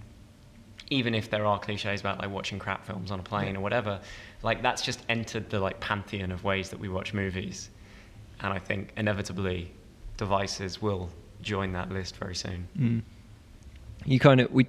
[0.91, 3.99] Even if there are cliches about like watching crap films on a plane or whatever,
[4.43, 7.72] like that's just entered the like pantheon of ways that we watch movies.
[8.41, 9.72] And I think inevitably
[10.18, 11.10] devices will
[11.41, 12.68] join that list very soon.
[12.78, 13.01] Mm.
[14.06, 14.68] You kind of we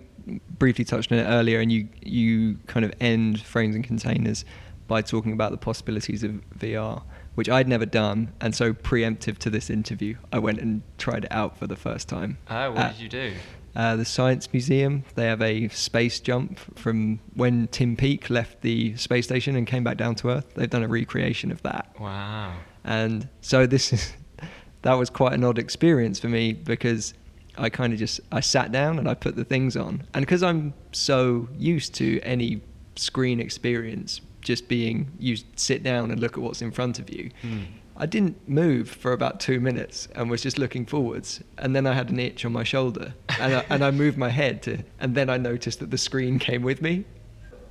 [0.58, 4.44] briefly touched on it earlier, and you you kind of end frames and containers
[4.86, 7.02] by talking about the possibilities of VR,
[7.34, 11.32] which I'd never done, and so preemptive to this interview, I went and tried it
[11.32, 12.38] out for the first time.
[12.48, 13.32] Oh, what at, did you do?
[13.74, 15.04] Uh, the Science Museum.
[15.16, 19.84] They have a space jump from when Tim Peake left the space station and came
[19.84, 20.54] back down to Earth.
[20.54, 21.94] They've done a recreation of that.
[22.00, 22.54] Wow.
[22.84, 24.14] And so this is
[24.82, 27.12] that was quite an odd experience for me because
[27.58, 30.42] I kind of just I sat down and I put the things on, and because
[30.42, 32.60] I'm so used to any
[32.96, 37.30] screen experience just being you sit down and look at what's in front of you.
[37.42, 37.58] Hmm.
[37.98, 41.94] I didn't move for about two minutes and was just looking forwards, and then I
[41.94, 45.14] had an itch on my shoulder, and I, and I moved my head to, and
[45.14, 47.04] then I noticed that the screen came with me.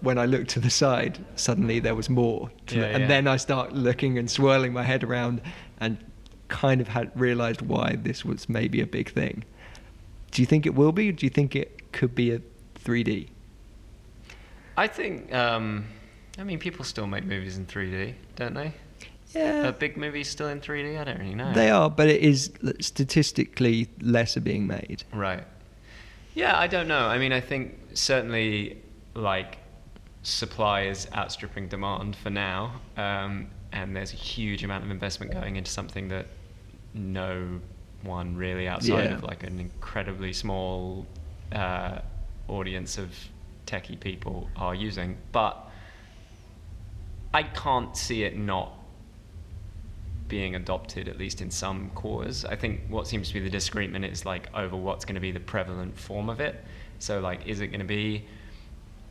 [0.01, 3.07] When I looked to the side, suddenly there was more, Yeah, and yeah.
[3.07, 5.41] then I start looking and swirling my head around,
[5.79, 5.97] and
[6.47, 9.43] kind of had realized why this was maybe a big thing.
[10.35, 11.07] Do you think it will be?
[11.07, 12.41] Or do you think it could be a
[12.83, 13.29] 3D?
[14.75, 15.85] I think, um,
[16.37, 18.73] I mean, people still make movies in 3D, don't they?
[19.33, 19.69] Yeah.
[19.69, 20.99] Are big movies still in 3D?
[20.99, 21.53] I don't really know.
[21.53, 25.05] They are, but it is statistically less are being made.
[25.13, 25.45] Right.
[26.33, 27.07] Yeah, I don't know.
[27.07, 28.81] I mean, I think certainly
[29.13, 29.59] like
[30.23, 35.55] supply is outstripping demand for now, um, and there's a huge amount of investment going
[35.55, 36.25] into something that
[36.93, 37.61] no
[38.05, 39.15] one really outside Yeah.
[39.15, 41.05] of like an incredibly small
[41.51, 41.99] uh,
[42.47, 43.09] audience of
[43.65, 45.17] techie people are using.
[45.31, 45.57] But
[47.33, 48.71] I can't see it not
[50.27, 52.45] being adopted, at least in some quarters.
[52.45, 55.31] I think what seems to be the disagreement is like over what's going to be
[55.31, 56.63] the prevalent form of it.
[56.99, 58.25] So, like, is it going to be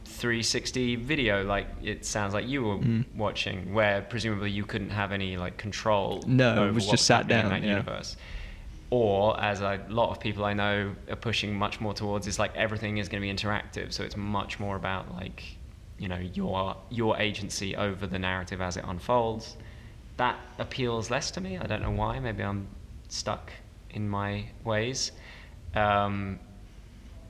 [0.07, 3.05] 360 video, like it sounds like you were Mm.
[3.15, 6.23] watching, where presumably you couldn't have any like control?
[6.27, 7.71] No, it was just sat down, in that yeah.
[7.71, 8.17] universe.
[8.97, 12.55] Or, as a lot of people I know are pushing much more towards, is like
[12.55, 13.93] everything is going to be interactive.
[13.93, 15.43] So it's much more about like,
[15.99, 19.57] you know, your your agency over the narrative as it unfolds.
[20.17, 21.59] That appeals less to me.
[21.59, 22.21] I don't know why.
[22.21, 22.69] Maybe I'm
[23.09, 23.53] stuck
[23.91, 25.11] in my ways.
[25.75, 26.39] Um,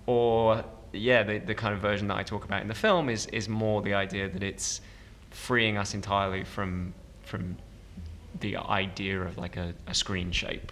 [0.04, 0.62] or
[0.92, 3.48] yeah, the, the kind of version that I talk about in the film is is
[3.48, 4.82] more the idea that it's
[5.30, 6.92] freeing us entirely from
[7.22, 7.56] from
[8.40, 10.70] the idea of like a, a screen shape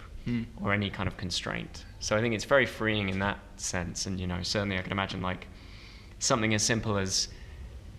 [0.61, 1.83] Or any kind of constraint.
[1.99, 4.05] So I think it's very freeing in that sense.
[4.05, 5.47] And you know, certainly I can imagine like
[6.19, 7.27] something as simple as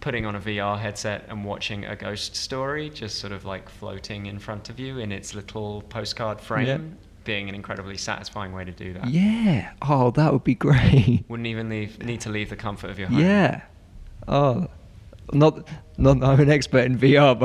[0.01, 4.27] putting on a VR headset and watching a ghost story just sort of like floating
[4.27, 6.79] in front of you in its little postcard frame Yeah.
[7.25, 9.09] being an incredibly satisfying way to do that.
[9.09, 9.72] Yeah.
[9.83, 11.25] Oh, that would be great.
[11.29, 13.20] Wouldn't even leave, need to leave the comfort of your home.
[13.20, 13.62] Yeah.
[14.29, 14.68] Oh,
[15.33, 15.66] not
[15.97, 17.39] not I'm an expert in VR,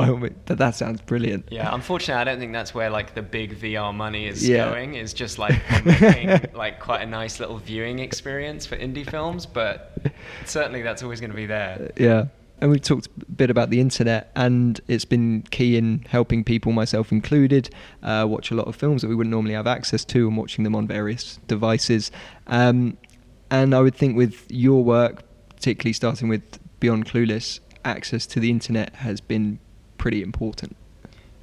[0.46, 1.46] but that sounds brilliant.
[1.50, 4.70] Yeah, unfortunately, I don't think that's where like the big VR money is Yeah.
[4.70, 4.94] going.
[4.94, 9.96] Is just like making like quite a nice little viewing experience for indie films, but
[10.44, 11.90] certainly that's always going to be there.
[11.96, 12.26] Yeah.
[12.62, 16.72] And we've talked a bit about the internet, and it's been key in helping people,
[16.72, 17.70] myself included,
[18.02, 20.64] uh, watch a lot of films that we wouldn't normally have access to and watching
[20.64, 22.10] them on various devices.
[22.48, 22.98] Um,
[23.50, 25.22] and I would think with your work,
[25.56, 26.42] particularly starting with
[26.80, 29.58] Beyond Clueless, access to the internet has been
[29.98, 30.76] pretty important.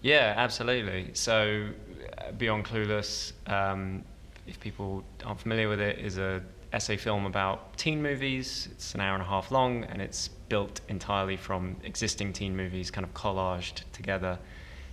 [0.02, 1.12] Yeah, absolutely.
[1.14, 1.70] So,
[2.18, 4.04] uh, Beyond Clueless, um,
[4.46, 6.42] if people aren't familiar with it, is a
[6.74, 8.70] essay film about teen movies.
[8.72, 12.92] It's an hour and a half long, and it's built entirely from existing teen movies,
[12.92, 14.38] kind of collaged together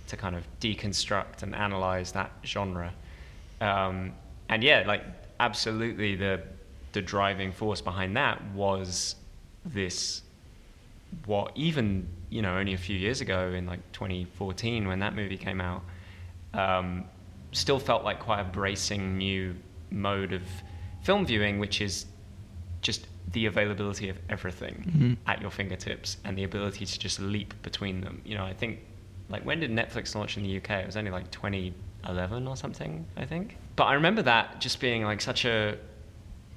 [0.07, 2.93] to kind of deconstruct and analyze that genre.
[3.61, 4.13] Um,
[4.49, 5.03] and yeah, like
[5.39, 6.41] absolutely, the
[6.91, 9.15] the driving force behind that was
[9.65, 10.21] this
[11.25, 15.37] what even you know only a few years ago in like 2014 when that movie
[15.37, 15.83] came out
[16.53, 17.05] um,
[17.51, 19.55] still felt like quite a bracing new
[19.91, 20.41] mode of
[21.03, 22.05] film viewing which is
[22.81, 25.17] just the availability of everything Mhm.
[25.27, 28.21] at your fingertips and the ability to just leap between them.
[28.25, 28.79] You know i think
[29.29, 33.05] like when did netflix launch in the uk it was only like 2011 or something
[33.17, 33.57] i think.
[33.75, 35.77] But i remember that just being like such a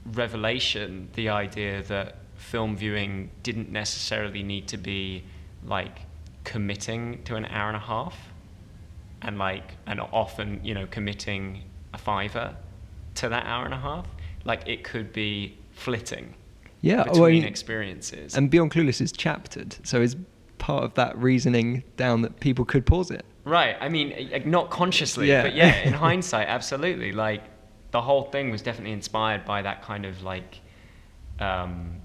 [0.07, 5.23] revelation the idea that film viewing didn't necessarily need to be
[5.65, 6.01] like
[6.45, 8.17] committing to an hour and a half
[9.21, 11.63] and like and often you know committing
[11.93, 12.57] a fiver
[13.15, 14.07] to that hour and a half
[14.45, 16.33] like it could be flitting
[16.81, 20.17] Yeah, between well, experiences And Beyond Clueless is chaptered, so is
[20.59, 23.25] part of that reasoning down that people could pause it.
[23.45, 23.77] Right.
[23.81, 25.43] I mean, eh, not consciously, Yeah.
[25.43, 27.13] but yeah, in hindsight, absolutely.
[27.13, 27.43] Like
[27.91, 30.61] the whole thing was definitely inspired by that kind of like
[31.41, 32.01] um,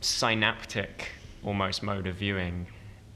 [0.00, 1.10] synaptic
[1.44, 2.66] almost mode of viewing,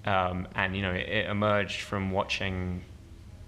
[0.04, 2.82] um, and you know, it, it emerged from watching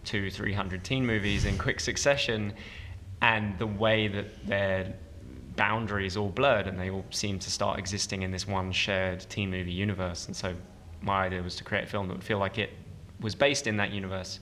[0.05, 2.53] two, three hundred teen movies in quick succession,
[3.23, 4.95] and the way that their
[5.57, 9.51] boundaries all blurred and they all seemed to start existing in this one shared teen
[9.51, 10.27] movie universe.
[10.27, 10.55] And so
[11.01, 12.71] my idea was to create a film that would feel like it
[13.21, 14.41] was based in that universe.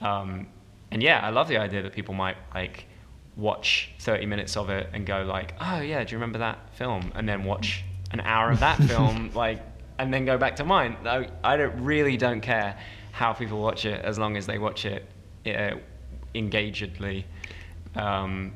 [0.00, 0.48] Um,
[0.90, 2.86] and yeah, I love the idea that people might like
[3.36, 7.12] watch 30 minutes of it and go like, oh yeah, do you remember that film?
[7.14, 9.62] And then watch an hour of that film, like,
[9.98, 10.96] and then go back to mine.
[11.04, 12.78] I, I don't really don't care
[13.12, 15.04] how people watch it as long as they watch it
[15.46, 15.76] uh,
[16.34, 17.26] engagedly.
[17.96, 18.52] Um,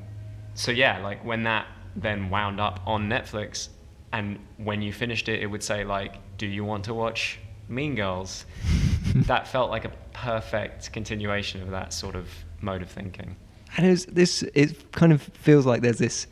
[0.54, 3.68] so yeah, like when that then wound up on Netflix,
[4.12, 7.38] and when you finished it, it would say like, "Do you want to watch
[7.68, 8.44] Mean Girls?"
[9.14, 12.28] that felt like a perfect continuation of that sort of
[12.60, 13.36] mode of thinking.
[13.76, 14.42] And it was this.
[14.54, 16.26] It kind of feels like there's this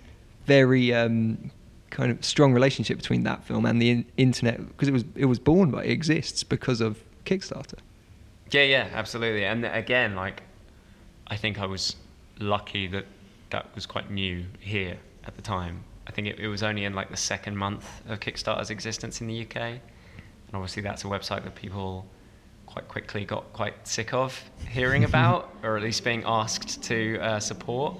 [0.46, 1.50] very um,
[1.90, 5.26] kind of strong relationship between that film and the in- internet because it was it
[5.26, 7.78] was born by it exists because of Kickstarter.
[8.50, 9.44] Yeah, yeah, absolutely.
[9.44, 10.42] And again, like,
[11.28, 11.96] I think I was
[12.40, 13.06] lucky that
[13.50, 15.84] that was quite new here at the time.
[16.06, 19.28] I think it, it was only in like the second month of Kickstarter's existence in
[19.28, 19.56] the UK.
[19.56, 19.80] And
[20.54, 22.06] obviously, that's a website that people
[22.66, 27.38] quite quickly got quite sick of hearing about, or at least being asked to uh,
[27.38, 27.96] support.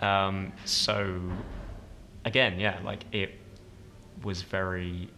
[0.00, 1.20] Um, so,
[2.24, 3.32] again, yeah, like it
[4.22, 5.08] was very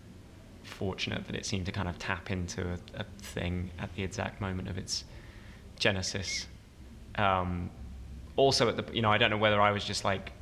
[0.63, 4.41] fortunate that it seemed to kind of tap into a, a thing at the exact
[4.41, 5.05] moment of its
[5.79, 6.47] genesis.
[7.17, 7.71] Um,
[8.37, 10.33] also at the you know I don't know whether I was just like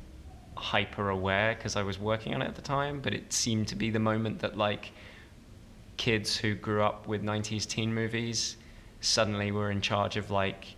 [0.55, 3.75] hyper aware because I was working on it at the time, but it seemed to
[3.75, 4.91] be the moment that like
[5.97, 8.57] kids who grew up with 90s teen movies
[9.01, 10.75] suddenly were in charge of like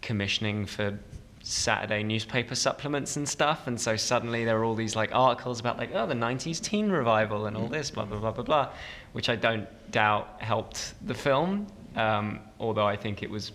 [0.00, 0.98] commissioning for
[1.46, 5.76] Saturday newspaper supplements and stuff, and so suddenly there were all these like articles about
[5.76, 8.68] like oh the '90s teen revival and all this blah blah blah blah blah,
[9.12, 11.66] which I don't doubt helped the film.
[11.96, 13.52] Um, although I think it was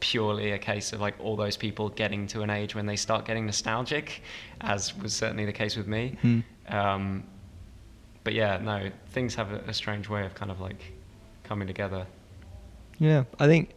[0.00, 3.26] purely a case of like all those people getting to an age when they start
[3.26, 4.22] getting nostalgic,
[4.62, 6.16] as was certainly the case with me.
[6.22, 6.40] Hmm.
[6.68, 7.24] Um,
[8.24, 10.94] but yeah, no, things have a, a strange way of kind of like
[11.44, 12.06] coming together.
[12.98, 13.74] Yeah, I think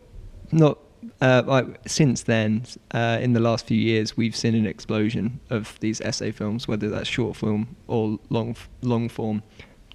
[0.53, 0.79] not.
[1.21, 5.79] Uh, like since then, uh, in the last few years, we've seen an explosion of
[5.79, 9.43] these essay films, whether that's short film or long long form,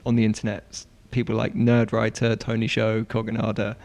[0.07, 0.87] on the internet.
[1.11, 3.77] People like Nerdwriter, Tony Zhou, Kogonada.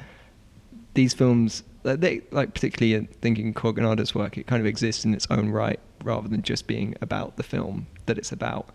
[0.95, 5.49] These films, they like particularly thinking Kogonada's work, it kind of exists in its own
[5.49, 8.69] right, rather than just being about the film that it's about.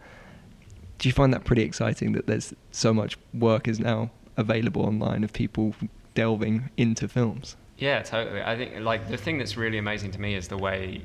[0.99, 5.25] Do you find that pretty exciting that there's so much work is now available online
[5.25, 5.75] of people
[6.15, 7.57] delving into films?
[7.79, 8.43] Yeah, totally.
[8.43, 11.03] I think like the thing that's really amazing to me is the way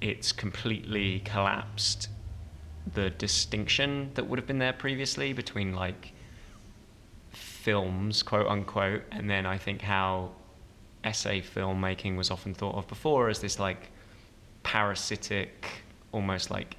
[0.00, 2.08] it's completely collapsed
[2.92, 6.12] the distinction that would have been there previously between like
[7.30, 10.32] films, quote unquote, and then I think how
[11.02, 13.90] essay filmmaking was often thought of before as this like
[14.62, 15.66] parasitic,
[16.12, 16.76] almost like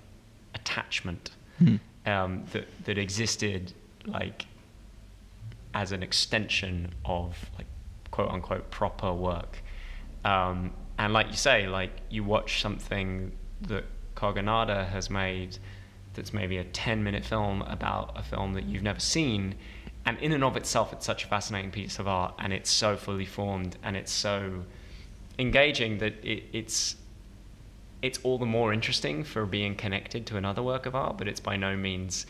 [0.53, 1.75] attachment Hmm.
[2.05, 3.71] um, that that existed
[4.05, 4.45] like
[5.73, 7.67] as an extension of like
[8.15, 9.61] quote unquote proper work.
[10.23, 13.33] Um, and like you say, like you watch something
[13.63, 13.83] that
[14.15, 15.57] Kogonada has made
[16.13, 19.55] that's maybe a 10 minute film about a film that you've never seen.
[20.05, 22.95] And in and of itself, it's such a fascinating piece of art and it's so
[22.95, 24.63] fully formed and it's so
[25.37, 26.95] engaging that it, it's
[28.01, 31.41] it's all the more interesting for being connected to another work of art, but it's
[31.41, 32.25] by no means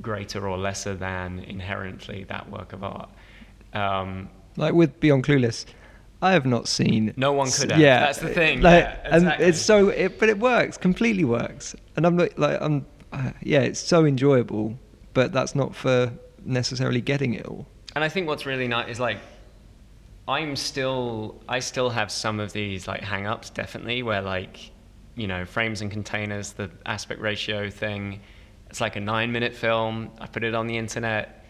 [0.00, 3.10] greater or lesser than inherently that work of art.
[3.74, 5.64] Um, Like with Beyond Clueless,
[6.20, 7.14] I have not seen.
[7.16, 7.80] No one could have.
[7.80, 8.60] Yeah, That's the thing.
[8.60, 12.58] Like, Yeah, and it's so, it, but it works completely works, and I'm not like
[12.60, 12.84] I'm.
[13.12, 14.78] Uh, yeah, it's so enjoyable,
[15.14, 16.12] but that's not for
[16.44, 17.66] necessarily getting it all.
[17.94, 19.18] and I think what's really nice is like
[20.26, 24.70] I'm still I still have some of these like hang-ups definitely where like
[25.16, 28.20] you know frames and containers the aspect ratio thing
[28.70, 31.44] it's like a 9 minute film I put it on the internet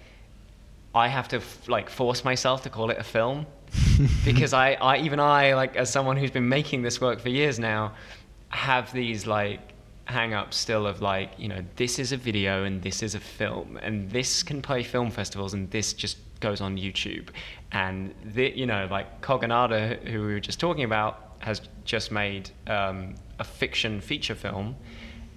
[0.99, 3.47] I have to f- like force myself to call it a film.
[4.25, 7.59] Because I, I even I like as someone who's been making this work for years
[7.59, 7.95] now
[8.51, 9.61] have these like
[10.05, 13.21] hang ups still of like you know this is a video and this is a
[13.21, 17.29] film and this can play film festivals and this just goes on YouTube.
[17.73, 22.51] And the, you know like Kogonada who we were just talking about has just made
[22.67, 24.77] um, a fiction feature film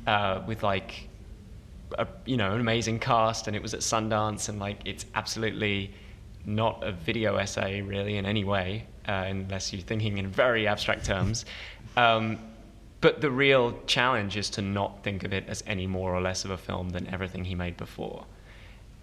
[0.07, 1.09] uh, with like
[1.97, 5.93] a, you know an amazing cast and it was at Sundance and like it's absolutely
[6.45, 11.05] not a video essay really in any way uh, unless you're thinking in very abstract
[11.05, 11.45] terms.
[11.97, 12.39] Um,
[12.99, 16.45] but the real challenge is to not think of it as any more or less
[16.45, 18.25] of a film than everything he made before.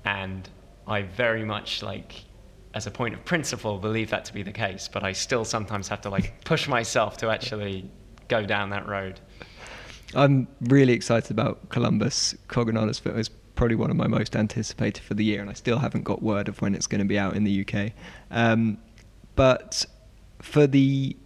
[0.05, 0.49] And
[0.87, 2.25] I very much like
[2.75, 5.89] as a point of principle believe that to be the case but I still sometimes
[5.89, 7.91] have to like push myself to actually
[8.29, 9.21] go down that road
[10.15, 12.35] I'm really excited about Columbus.
[12.49, 15.79] Kogonada's film is probably one of my most anticipated for the year, and I still
[15.79, 17.93] haven't got word of when it's going to be out in the UK.
[18.31, 18.79] Um,
[19.35, 19.85] but
[20.41, 21.17] for the,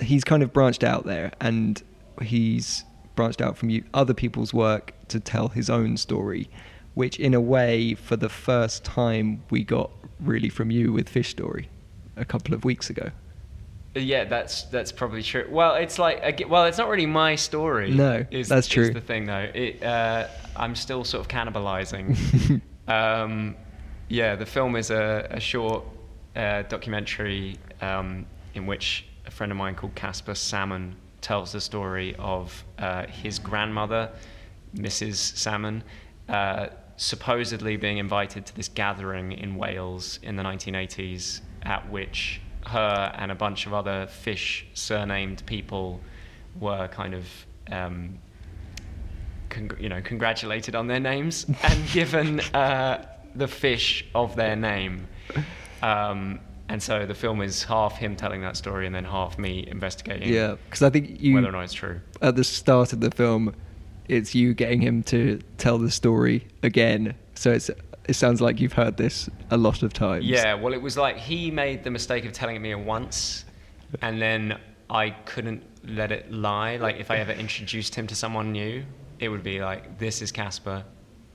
[0.00, 1.82] he's kind of branched out there, and
[2.22, 2.84] he's
[3.14, 6.48] branched out from you, other people's work to tell his own story,
[6.94, 9.90] which in a way, for the first time, we got
[10.20, 11.68] really from you with Fish Story
[12.16, 13.10] a couple of weeks ago.
[13.94, 15.46] Yeah, that's that's probably true.
[15.50, 17.90] Well, it's like well, it's not really my story.
[17.90, 18.90] No, is, that's is true.
[18.90, 19.50] the thing though.
[19.54, 22.62] It, uh, I'm still sort of cannibalizing.
[22.88, 23.54] um,
[24.08, 25.84] yeah, the film is a, a short
[26.36, 32.16] uh, documentary um, in which a friend of mine called Caspar Salmon tells the story
[32.18, 34.10] of uh, his grandmother,
[34.74, 35.16] Mrs.
[35.36, 35.84] Salmon,
[36.28, 43.12] uh, supposedly being invited to this gathering in Wales in the 1980s, at which her
[43.16, 46.00] and a bunch of other fish surnamed people
[46.60, 47.26] were kind of
[47.70, 48.18] um,
[49.48, 55.06] con- you know congratulated on their names and given uh, the fish of their name
[55.82, 59.66] um, and so the film is half him telling that story and then half me
[59.68, 63.00] investigating Yeah, because I think you whether or not it's true at the start of
[63.00, 63.54] the film,
[64.08, 67.14] it's you getting him to tell the story again.
[67.34, 67.70] So it's
[68.06, 70.24] it sounds like you've heard this a lot of times.
[70.24, 73.44] Yeah, well, it was like he made the mistake of telling it me once,
[74.00, 74.58] and then
[74.90, 76.76] I couldn't let it lie.
[76.76, 78.84] Like if I ever introduced him to someone new,
[79.18, 80.84] it would be like, "This is Caspar.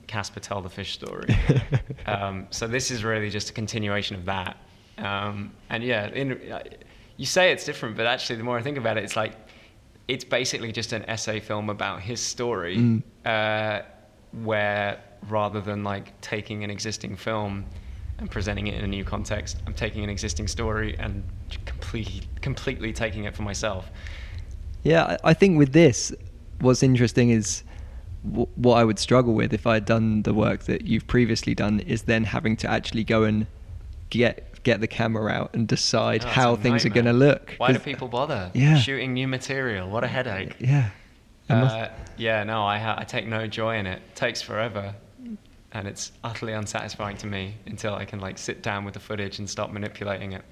[0.06, 1.28] Caspar, tell the fish story."
[2.06, 4.56] um, so this is really just a continuation of that.
[4.98, 6.62] Um, and yeah, in, uh,
[7.16, 9.32] you say it's different, but actually, the more I think about it, it's like
[10.08, 13.02] it's basically just an essay film about his story, Mm.
[13.26, 13.82] uh,
[14.32, 17.64] where rather than like taking an existing film
[18.18, 21.22] and presenting it in a new context, I'm taking an existing story and
[21.66, 23.90] completely, completely taking it for myself.
[24.82, 26.12] Yeah, I think with this,
[26.60, 27.62] what's interesting is
[28.24, 31.54] w- what I would struggle with if I had done the work that you've previously
[31.54, 33.46] done is then having to actually go and
[34.10, 37.54] get get the camera out and decide Oh, how things are going to look.
[37.58, 38.50] Why do people bother?
[38.54, 38.76] Yeah.
[38.76, 39.88] Shooting new material.
[39.88, 40.56] What a headache.
[40.58, 40.90] Yeah.
[41.48, 41.88] Uh,
[42.18, 44.02] yeah, no, I, ha- I take no joy in it.
[44.10, 44.94] It takes forever.
[45.72, 49.38] And it's utterly unsatisfying to me until I can like sit down with the footage
[49.38, 50.42] and start manipulating it.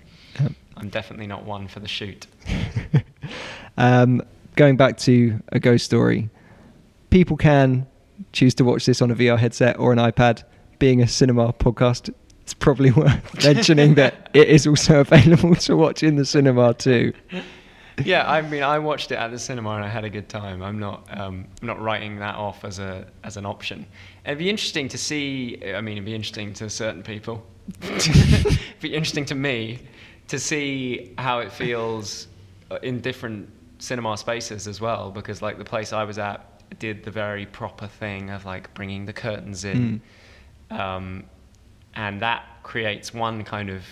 [0.76, 2.26] I'm definitely not one for the shoot.
[3.78, 4.22] um,
[4.56, 6.28] going back to a ghost story,
[7.10, 7.86] people can
[8.32, 10.42] choose to watch this on a VR headset or an iPad.
[10.78, 12.12] Being a cinema podcast,
[12.42, 17.12] it's probably worth mentioning that it is also available to watch in the cinema too.
[18.04, 20.62] yeah, I mean, I watched it at the cinema and I had a good time.
[20.62, 23.86] I'm not, um, I'm not writing that off as a as an option.
[24.24, 25.58] It'd be interesting to see.
[25.64, 27.44] I mean, it'd be interesting to certain people.
[27.82, 29.78] it'd be interesting to me
[30.28, 32.28] to see how it feels
[32.70, 33.48] uh, in different
[33.78, 35.10] cinema spaces as well.
[35.10, 39.06] Because like the place I was at did the very proper thing of like bringing
[39.06, 40.02] the curtains in,
[40.70, 41.24] um,
[41.94, 43.82] and that creates one kind of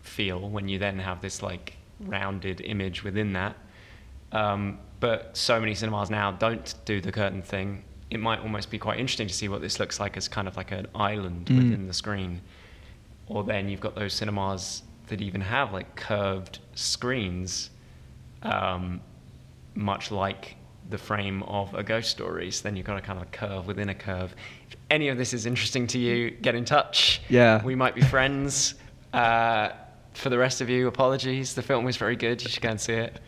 [0.00, 3.56] feel when you then have this like rounded image within that.
[4.32, 7.84] Um, but so many cinemas now don't do the curtain thing.
[8.10, 10.56] It might almost be quite interesting to see what this looks like as kind of
[10.56, 11.56] like an island Mm.
[11.56, 12.40] within the screen.
[13.26, 17.70] Or then you've got those cinemas that even have like curved screens,
[18.42, 19.00] um,
[19.74, 20.56] much like
[20.90, 22.50] the frame of a ghost story.
[22.50, 24.34] So then you've got a kind of a curve within a curve.
[24.70, 27.22] If any of this is interesting to you, get in touch.
[27.28, 27.62] Yeah.
[27.64, 28.74] We might be friends.
[29.14, 29.70] Uh,
[30.14, 31.54] for the rest of you, apologies.
[31.54, 32.42] The film was very good.
[32.42, 33.20] You should go and see it.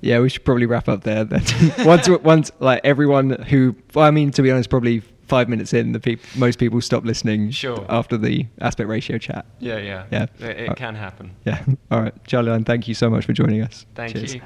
[0.00, 1.24] Yeah, we should probably wrap up there.
[1.24, 1.42] Then
[1.84, 6.00] once, once, like everyone who, I mean, to be honest, probably five minutes in, the
[6.00, 7.84] peop- most people stop listening Sure.
[7.88, 9.44] after the aspect ratio chat.
[9.58, 10.04] Yeah, yeah.
[10.10, 10.22] Yeah.
[10.38, 11.32] It, it Uh, can happen.
[11.44, 11.62] Yeah.
[11.90, 13.86] All right, Charlie, Lyne, thank you so much for joining us.
[13.94, 14.36] Thank Cheers.
[14.36, 14.40] you.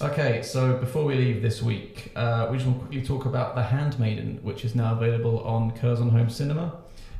[0.00, 3.56] Okay, so before we leave this week, uh, we just want to quickly talk about
[3.56, 6.76] The Handmaiden, which is now available on Curzon Home Cinema.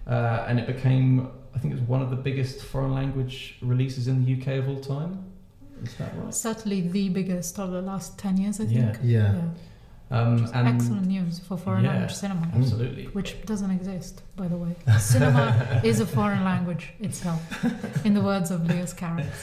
[0.07, 4.09] Uh, and it became, I think it was one of the biggest foreign language releases
[4.09, 5.25] in the UK of all time.
[5.83, 6.35] Is that right?
[6.35, 8.93] Certainly the biggest of the last 10 years, I Yeah.
[8.93, 8.99] think.
[9.03, 9.41] Yeah.
[10.11, 12.49] Um, Which excellent news for foreign yeah, language cinema.
[12.55, 13.05] Absolutely.
[13.09, 14.75] Which doesn't exist, by the way.
[14.99, 17.41] Cinema is a foreign language itself,
[18.07, 19.27] in the words of Lewis Carroll.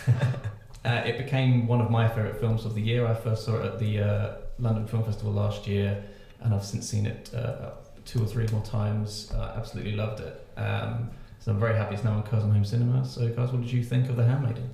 [0.85, 3.07] Uh, it became one of my favourite films of the year.
[3.07, 6.03] I first saw it at the uh, London Film Festival last year,
[6.41, 7.71] and I've since seen it uh,
[8.05, 9.31] two or three more times.
[9.33, 10.45] Uh, absolutely loved it.
[10.57, 11.09] Um,
[11.45, 13.05] so I'm very happy it's now on Curzon Home Cinema.
[13.05, 14.67] So, guys, what did you think of The Handmaiden?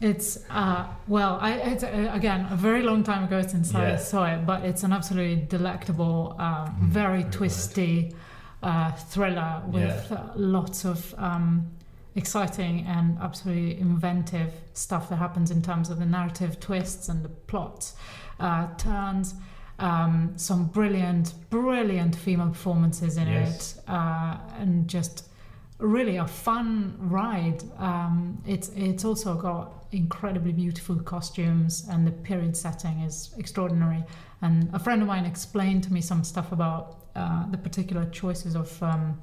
[0.00, 4.24] It's uh, well, I, it's uh, again a very long time ago since I saw
[4.32, 8.14] it, but it's an absolutely delectable, um, Mm, very very twisty
[8.62, 10.30] uh, thriller with Yeah.
[10.34, 11.70] lots of um,
[12.16, 17.28] exciting and absolutely inventive stuff that happens in terms of the narrative twists and the
[17.28, 17.92] plot
[18.40, 19.34] uh, turns.
[19.78, 23.76] Um, some brilliant, brilliant female performances in Yes.
[23.76, 25.28] it, uh, and just
[25.86, 27.62] really a fun ride.
[27.78, 34.04] Um, it's it's also got incredibly beautiful costumes, and the period setting is extraordinary.
[34.42, 38.54] And a friend of mine explained to me some stuff about uh, the particular choices
[38.56, 39.20] of um,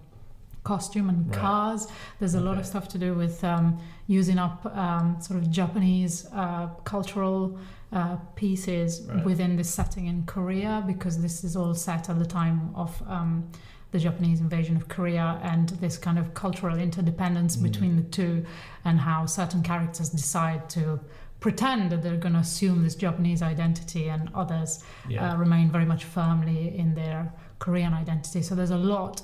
[0.64, 1.40] costume and Right.
[1.40, 1.88] cars.
[2.20, 6.26] There's a lot of stuff to do with um, using up um, sort of Japanese
[6.34, 7.58] uh, cultural
[7.92, 9.26] uh, pieces Right.
[9.26, 13.52] within the setting in Korea because this is all set at the time of um,
[13.92, 17.64] the Japanese invasion of Korea and this kind of cultural interdependence Mm.
[17.64, 18.46] between the two
[18.86, 21.00] and how certain characters decide to
[21.40, 25.34] pretend that they're going to assume this Japanese identity and others Yeah.
[25.34, 28.42] uh, remain very much firmly in their Korean identity.
[28.44, 29.22] So there's a lot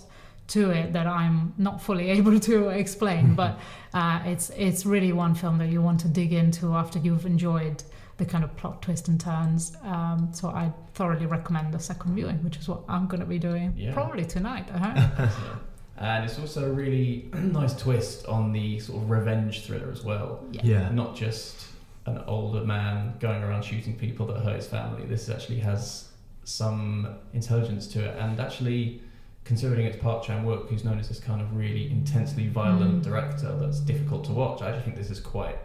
[0.48, 3.60] to it that I'm not fully able to explain, but
[3.94, 7.84] uh, it's it's really one film that you want to dig into after you've enjoyed
[8.18, 9.76] the kind of plot twist and turns.
[9.84, 13.40] Um, so I thoroughly recommend the second viewing, which is what I'm going to be
[13.40, 13.94] doing Yeah.
[13.94, 14.68] probably tonight.
[14.74, 14.98] I hope.
[15.20, 15.60] Excellent.
[16.00, 20.44] And it's also a really nice twist on the sort of revenge thriller as well.
[20.52, 20.90] Yeah.
[20.90, 21.66] Not just
[22.06, 25.06] an older man going around shooting people that hurt his family.
[25.06, 26.10] This actually has
[26.44, 29.02] some intelligence to it, and actually,
[29.44, 33.04] considering it's Park Chan Wook, who's known as this kind of really intensely violent Mm.
[33.04, 35.58] director that's difficult to watch, I actually think this is quite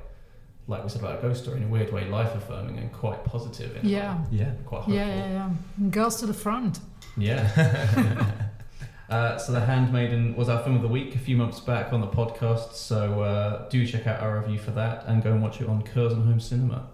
[0.68, 3.24] like we said about a ghost story, in a weird way, life affirming and quite
[3.24, 3.76] positive.
[3.76, 4.16] In Yeah.
[4.16, 4.24] way.
[4.30, 4.51] Yeah.
[4.66, 4.94] quite hopeful.
[4.94, 5.30] Yeah, yeah,
[5.80, 5.89] yeah.
[5.90, 6.78] Girls to the front.
[7.16, 7.48] Yeah.
[9.10, 12.01] uh, so The Handmaiden was our film of the week a few months back on
[12.01, 12.74] the podcast.
[12.74, 15.82] So uh, do check out our review for that and go and watch it on
[15.82, 16.86] Curzon Home Cinema.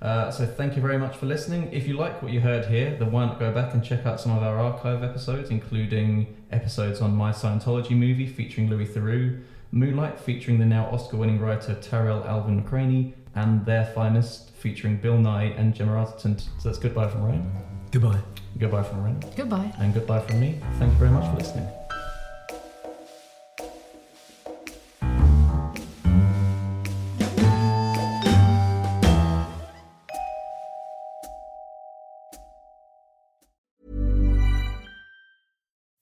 [0.00, 1.68] Uh, so thank you very much for listening.
[1.72, 4.20] If you like what you heard here, then why not go back and check out
[4.20, 10.18] some of our archive episodes, including episodes on My Scientology movie featuring Louis Theroux, Moonlight
[10.18, 15.74] featuring the now Oscar-winning writer Tarell Alvin McCraney, and Their Finest featuring Bill Nighy and
[15.74, 16.40] Gemma Arterton.
[16.40, 17.52] So that's goodbye from Ryan,
[17.92, 18.20] Goodbye.
[18.58, 19.22] goodbye from Ryan.
[19.36, 19.72] Goodbye.
[19.78, 20.58] and goodbye from me.
[20.78, 21.68] Thank you very much for listening.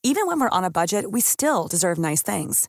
[0.02, 2.68] Even when we're on a budget, we still deserve nice things.